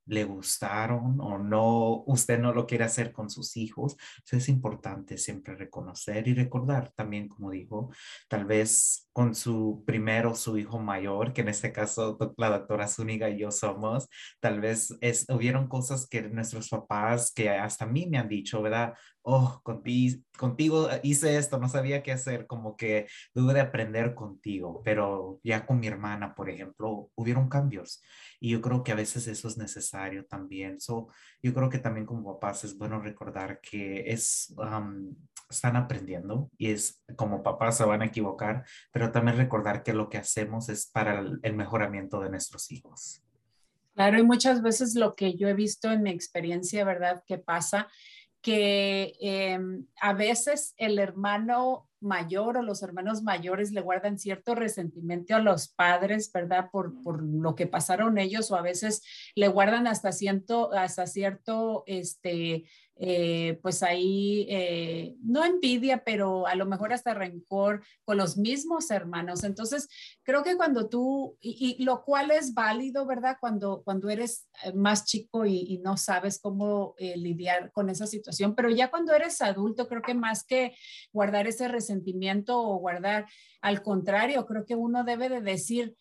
[0.06, 3.96] le gustaron o no, usted no lo quiere hacer con sus hijos.
[4.24, 7.90] Eso es importante siempre reconocer y recordar también, como dijo,
[8.28, 13.30] tal vez con su primero, su hijo mayor, que en este caso la doctora Zúñiga
[13.30, 14.08] y yo somos,
[14.40, 18.62] tal vez es, hubieron cosas que nuestros papás, que hasta a mí me han dicho,
[18.62, 18.94] ¿verdad?
[19.28, 24.82] Oh, contigo, contigo hice esto, no sabía qué hacer, como que tuve de aprender contigo,
[24.84, 28.00] pero ya con mi hermana, por ejemplo, hubieron cambios
[28.38, 30.80] y yo creo que a veces eso es necesario también.
[30.80, 31.08] So,
[31.42, 34.54] yo creo que también como papás es bueno recordar que es,
[35.50, 40.08] están aprendiendo y es como papás se van a equivocar, pero también recordar que lo
[40.08, 43.26] que hacemos es para el mejoramiento de nuestros hijos.
[43.96, 47.24] Claro, y muchas veces lo que yo he visto en mi experiencia, ¿verdad?
[47.26, 47.88] Que pasa
[48.46, 55.34] que em, a veces el hermano mayor o los hermanos mayores le guardan cierto resentimiento
[55.34, 56.70] a los padres, ¿verdad?
[56.70, 59.02] Por, por lo que pasaron ellos o a veces
[59.34, 62.66] le guardan hasta cierto, hasta cierto, este,
[62.98, 68.90] eh, pues ahí, eh, no envidia, pero a lo mejor hasta rencor con los mismos
[68.90, 69.44] hermanos.
[69.44, 69.86] Entonces,
[70.22, 73.36] creo que cuando tú, y, lo cual es válido, ¿verdad?
[73.38, 78.70] Cuando, cuando eres eh, más chico y, no sabes cómo lidiar con esa situación, pero
[78.70, 80.74] ya cuando eres adulto, creo que más que
[81.12, 83.26] guardar ese resentimiento o guardar,
[83.60, 85.94] al contrario, creo que uno debe de decir,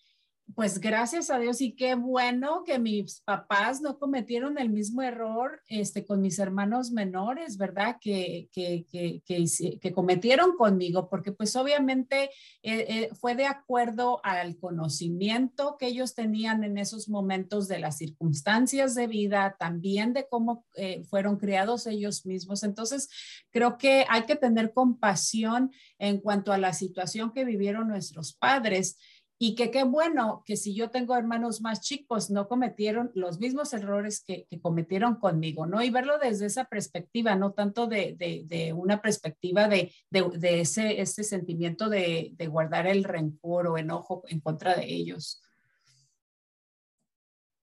[0.53, 5.61] pues gracias a Dios y qué bueno que mis papás no cometieron el mismo error
[5.67, 7.97] este, con mis hermanos menores, ¿verdad?
[7.99, 12.29] Que, que, que, que cometieron conmigo, porque pues obviamente
[12.61, 17.97] eh, eh, fue de acuerdo al conocimiento que ellos tenían en esos momentos de las
[17.97, 22.63] circunstancias de vida, también de cómo eh, fueron criados ellos mismos.
[22.63, 23.09] Entonces,
[23.51, 28.97] creo que hay que tener compasión en cuanto a la situación que vivieron nuestros padres
[29.37, 33.73] y que qué bueno que si yo tengo hermanos más chicos no cometieron los mismos
[33.73, 35.81] errores que, cometieron conmigo, ¿no?
[35.81, 41.23] Y verlo desde esa perspectiva, no tanto de, de, una perspectiva de, de ese, ese,
[41.23, 45.41] sentimiento de, guardar el rencor o enojo en contra de ellos.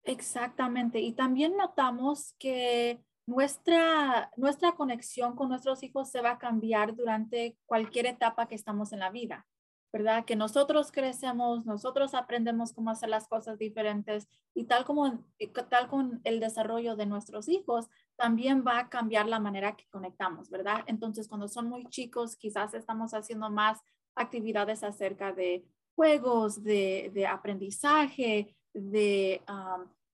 [0.05, 1.01] Exactamente.
[1.01, 7.59] Y también notamos que nuestra, nuestra conexión con nuestros hijos se va a cambiar durante
[7.67, 9.47] cualquier etapa que estamos en la vida.
[9.93, 10.25] ¿Verdad?
[10.25, 15.25] Que nosotros crecemos, nosotros aprendemos cómo hacer las cosas diferentes y tal como
[15.71, 20.51] tal con el desarrollo de nuestros hijos, también va a cambiar la manera que conectamos,
[20.51, 20.85] ¿verdad?
[20.87, 23.81] Entonces, cuando son muy chicos, quizás estamos haciendo más
[24.15, 25.65] actividades acerca de
[25.95, 29.43] juegos, de, de aprendizaje, de,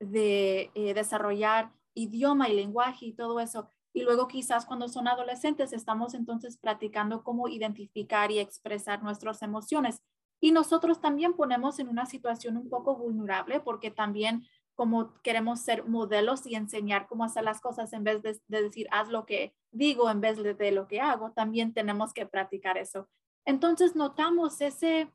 [0.01, 3.69] de eh, desarrollar idioma y lenguaje y todo eso.
[3.93, 10.01] Y luego quizás cuando son adolescentes estamos entonces practicando cómo identificar y expresar nuestras emociones.
[10.41, 15.87] Y nosotros también ponemos en una situación un poco vulnerable porque también como queremos ser
[15.87, 20.11] modelos y enseñar cómo hacer las cosas en vez de, decir haz lo que digo
[20.11, 23.09] en vez de, de, lo que hago, también tenemos que practicar eso.
[23.45, 25.13] Entonces notamos ese,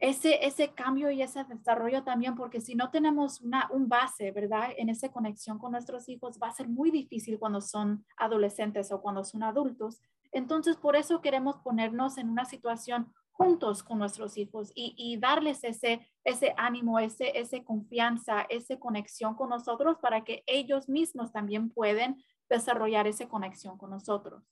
[0.00, 4.70] ese, ese cambio y ese desarrollo también, porque si no tenemos una un base, ¿verdad?
[4.76, 9.00] En esa conexión con nuestros hijos, va a ser muy difícil cuando son adolescentes o
[9.00, 10.00] cuando son adultos.
[10.32, 15.62] Entonces, por eso queremos ponernos en una situación juntos con nuestros hijos y, y darles
[15.62, 21.70] ese, ese ánimo, ese, ese confianza, esa conexión con nosotros para que ellos mismos también
[21.70, 24.42] pueden desarrollar esa conexión con nosotros.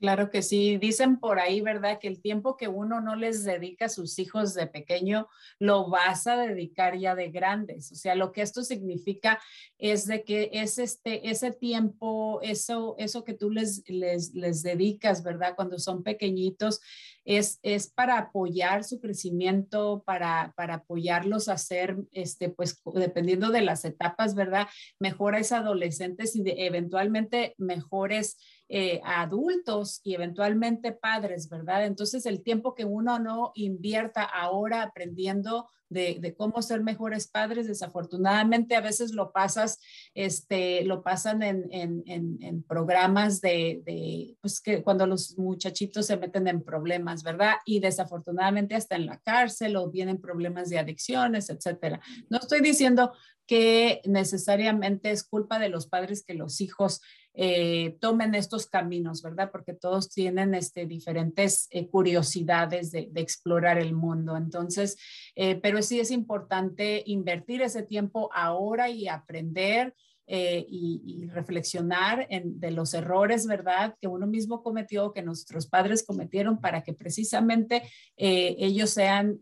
[0.00, 0.76] Claro que sí.
[0.76, 1.98] Dicen por ahí, ¿verdad?
[2.00, 5.28] Que el tiempo que uno no les dedica a sus hijos de pequeño,
[5.58, 7.90] lo vas a dedicar ya de grandes.
[7.92, 9.40] O sea, lo que esto significa
[9.78, 15.22] es de que es este, ese tiempo, eso, eso que tú les, les, les dedicas,
[15.22, 15.54] ¿verdad?
[15.56, 16.80] Cuando son pequeñitos,
[17.24, 23.62] es, es para apoyar su crecimiento, para, para apoyarlos a ser, este, pues, dependiendo de
[23.62, 24.68] las etapas, ¿verdad?
[24.98, 28.36] Mejores adolescentes y eventualmente mejores
[28.76, 31.86] eh, adultos y eventualmente padres, ¿verdad?
[31.86, 38.76] Entonces, el tiempo que uno no invierta ahora aprendiendo de, cómo ser mejores padres, desafortunadamente
[38.76, 39.80] a veces lo pasas,
[40.14, 46.48] este, lo pasan en, en, programas de, de, pues que cuando los muchachitos se meten
[46.48, 47.54] en problemas, ¿verdad?
[47.64, 52.00] Y desafortunadamente hasta en la cárcel o vienen problemas de adicciones, etcétera.
[52.28, 53.12] No estoy diciendo
[53.46, 57.02] que necesariamente es culpa de los padres que los hijos
[57.36, 59.50] eh, tomen estos caminos, ¿verdad?
[59.50, 64.36] Porque todos tienen este, diferentes eh, curiosidades de, explorar el mundo.
[64.36, 64.96] Entonces,
[65.34, 69.94] eh, pero sí es importante invertir ese tiempo ahora y aprender.
[70.26, 73.94] y, reflexionar en, de los errores, ¿verdad?
[74.00, 77.82] Que uno mismo cometió, que nuestros padres cometieron para que precisamente
[78.16, 79.38] ellos sean,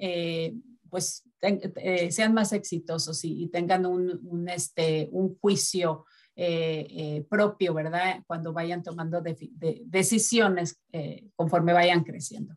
[0.91, 1.23] pues,
[2.11, 8.23] sean más exitosos y, tengan un, un, este, un juicio eh, eh, propio, ¿verdad?
[8.27, 9.23] Cuando vayan tomando
[9.85, 12.57] decisiones eh, conforme vayan creciendo.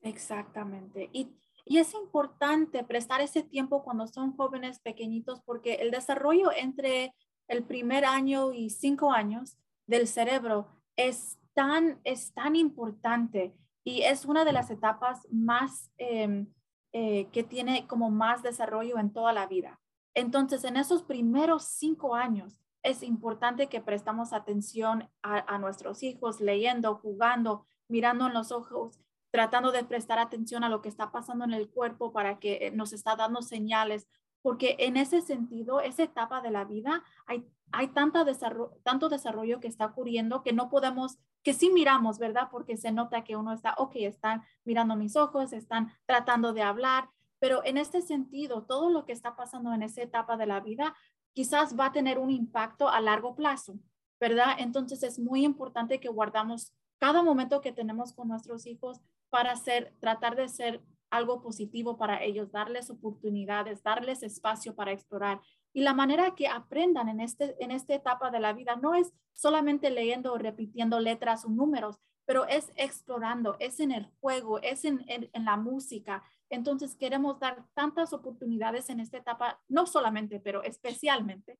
[0.00, 1.10] Exactamente.
[1.12, 1.28] Y,
[1.70, 7.14] y es importante prestar ese tiempo cuando son jóvenes pequeñitos porque el desarrollo entre
[7.46, 9.56] el primer año y cinco años
[9.86, 10.66] del cerebro
[10.96, 13.54] es tan, es tan importante
[13.84, 16.52] y es una de las etapas más em,
[16.92, 19.80] que tiene como más desarrollo en toda la vida.
[20.14, 26.96] Entonces, en esos primeros cinco años, es importante que prestamos atención a, nuestros hijos, leyendo,
[26.96, 28.98] jugando, mirando en los ojos,
[29.30, 32.70] tratando de prestar atención a lo que está pasando en el cuerpo para que eh,
[32.72, 34.06] nos está dando señales,
[34.42, 39.60] porque en ese sentido, esa etapa de la vida, hay, hay tanta desarrollo, tanto desarrollo
[39.60, 42.48] que está ocurriendo que no podemos, que sí miramos, ¿verdad?
[42.50, 47.10] Porque se nota que uno está, ok, están mirando mis ojos, están tratando de hablar,
[47.38, 50.94] pero en este sentido, todo lo que está pasando en esa etapa de la vida
[51.32, 53.78] quizás va a tener un impacto a largo plazo,
[54.18, 54.56] ¿verdad?
[54.58, 59.00] Entonces es muy importante que guardamos cada momento que tenemos con nuestros hijos
[59.30, 65.40] para hacer, tratar de ser algo positivo para ellos, darles oportunidades, darles espacio para explorar.
[65.72, 69.12] Y la manera que aprendan en, este, en esta etapa de la vida no es
[69.32, 74.84] solamente leyendo o repitiendo letras o números, pero es explorando, es en el juego, es
[74.84, 76.22] en, en, la música.
[76.48, 81.58] Entonces queremos dar tantas oportunidades en esta etapa, no solamente, pero especialmente,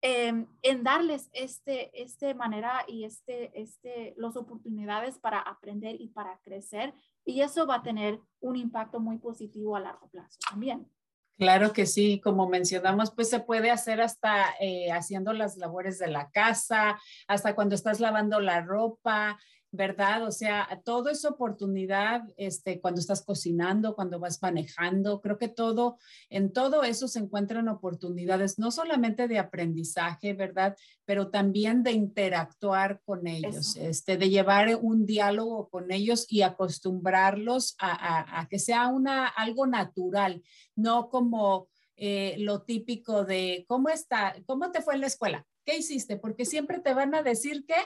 [0.00, 6.38] em, en darles este, este manera y este, este, las oportunidades para aprender y para
[6.42, 6.94] crecer.
[7.24, 10.90] Y eso va a tener un impacto muy positivo a largo plazo también.
[11.38, 16.08] Claro que sí, como mencionamos, pues se puede hacer hasta eh, haciendo las labores de
[16.08, 19.38] la casa, hasta cuando estás lavando la ropa,
[19.72, 20.24] ¿verdad?
[20.24, 25.96] O sea, todo es oportunidad, este, cuando estás cocinando, cuando vas manejando, creo que todo,
[26.28, 30.76] en todo eso se encuentran oportunidades, no solamente de aprendizaje, ¿verdad?
[31.06, 37.74] Pero también de interactuar con ellos, este, de llevar un diálogo con ellos y acostumbrarlos
[37.80, 40.42] a, que sea una, algo natural,
[40.76, 44.36] no como eh, lo típico de, ¿cómo está?
[44.44, 45.46] ¿Cómo te fue en la escuela?
[45.64, 46.18] ¿Qué hiciste?
[46.18, 47.76] Porque siempre te van a decir que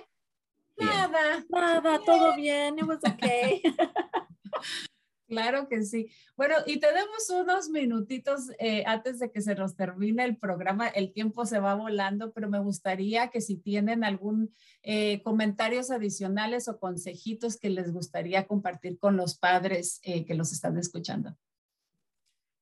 [0.79, 1.45] Nada.
[1.49, 3.63] Nada, todo bien, it was okay.
[5.29, 6.09] Claro que sí.
[6.37, 10.87] Bueno, y tenemos unos minutitos eh, antes de que se nos termine el programa.
[10.87, 16.69] El tiempo se va volando, pero me gustaría que si tienen algún eh, comentarios adicionales
[16.69, 21.37] o consejitos que les gustaría compartir con los padres eh, que los están escuchando.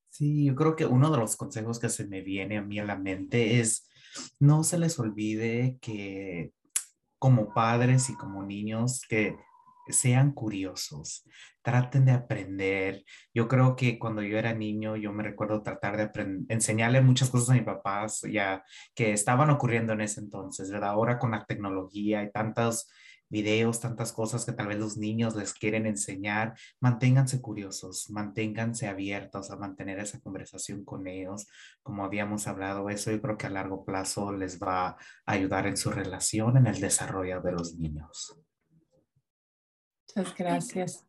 [0.08, 2.84] Sí, yo creo que uno de los consejos que se me viene a mí a
[2.84, 3.86] la mente es
[4.38, 6.54] no se les olvide que
[7.24, 9.38] como padres y como niños que
[9.88, 11.26] sean curiosos,
[11.62, 13.02] traten de aprender.
[13.32, 16.10] Yo creo que cuando yo era niño, yo me recuerdo tratar de
[16.50, 18.62] enseñarle muchas cosas a mis papás ya
[18.94, 20.90] que estaban ocurriendo en ese entonces, ¿verdad?
[20.90, 22.90] Ahora con la tecnología y tantos
[23.34, 29.50] videos, tantas cosas que tal vez los niños les quieren enseñar, manténganse curiosos, manténganse abiertos
[29.50, 31.48] a mantener esa conversación con ellos.
[31.82, 35.76] Como habíamos hablado, eso yo creo que a largo plazo les va a ayudar en
[35.76, 38.38] su relación, en el desarrollo de los niños.
[40.06, 41.04] Muchas gracias.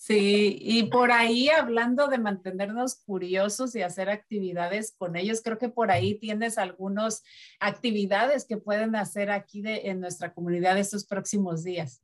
[0.00, 5.70] Sí, y por ahí hablando de mantenernos curiosos y hacer actividades con ellos, creo que
[5.70, 7.24] por ahí tienes algunas
[7.58, 12.00] actividades que pueden hacer aquí de, en nuestra comunidad estos próximos días.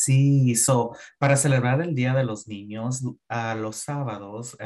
[0.00, 4.56] Sí, so, para celebrar el Día de los Niños, a los sábados,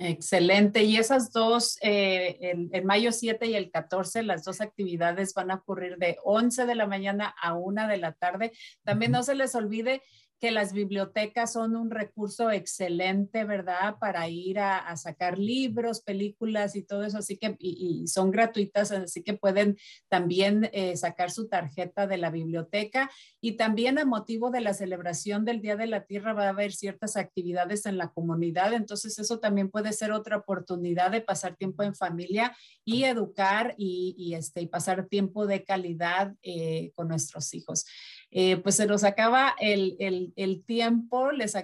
[0.00, 0.84] Excelente.
[0.84, 5.56] Y esas dos, eh, el, mayo 7 y el 14, las dos actividades van a
[5.56, 8.52] ocurrir de 11 de la mañana a 1 de la tarde.
[8.84, 10.02] También no se les olvide
[10.40, 13.96] que las bibliotecas son un recurso excelente, ¿verdad?
[13.98, 19.22] Para ir a, sacar libros, películas y todo eso, así que, y, son gratuitas, así
[19.22, 19.76] que pueden
[20.08, 23.10] también eh, sacar su tarjeta de la biblioteca.
[23.40, 26.72] Y también a motivo de la celebración del Día de la Tierra va a haber
[26.72, 31.82] ciertas actividades en la comunidad, entonces eso también puede ser otra oportunidad de pasar tiempo
[31.82, 37.84] en familia y educar y, este, y pasar tiempo de calidad eh, con nuestros hijos.
[38.30, 41.54] Eh, pues se nos acaba el, tiempo, les,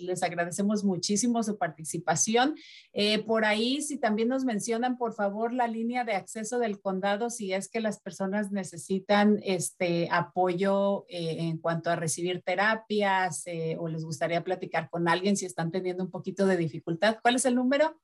[0.00, 2.56] les agradecemos muchísimo su participación.
[2.92, 7.30] Eh, por ahí, si también nos mencionan, por favor, la línea de acceso del condado,
[7.30, 13.44] si es que las personas necesitan este apoyo eh, en cuanto a recibir terapias
[13.78, 17.18] o les gustaría platicar con alguien si están teniendo un poquito de dificultad.
[17.22, 18.00] ¿Cuál es el número?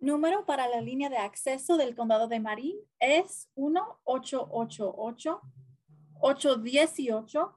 [0.00, 5.42] Número para la línea de acceso del condado de Marín es 1888
[6.20, 7.54] 818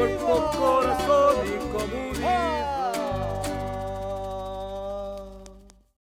[0.00, 2.49] cuerpo, corazón y comunidad.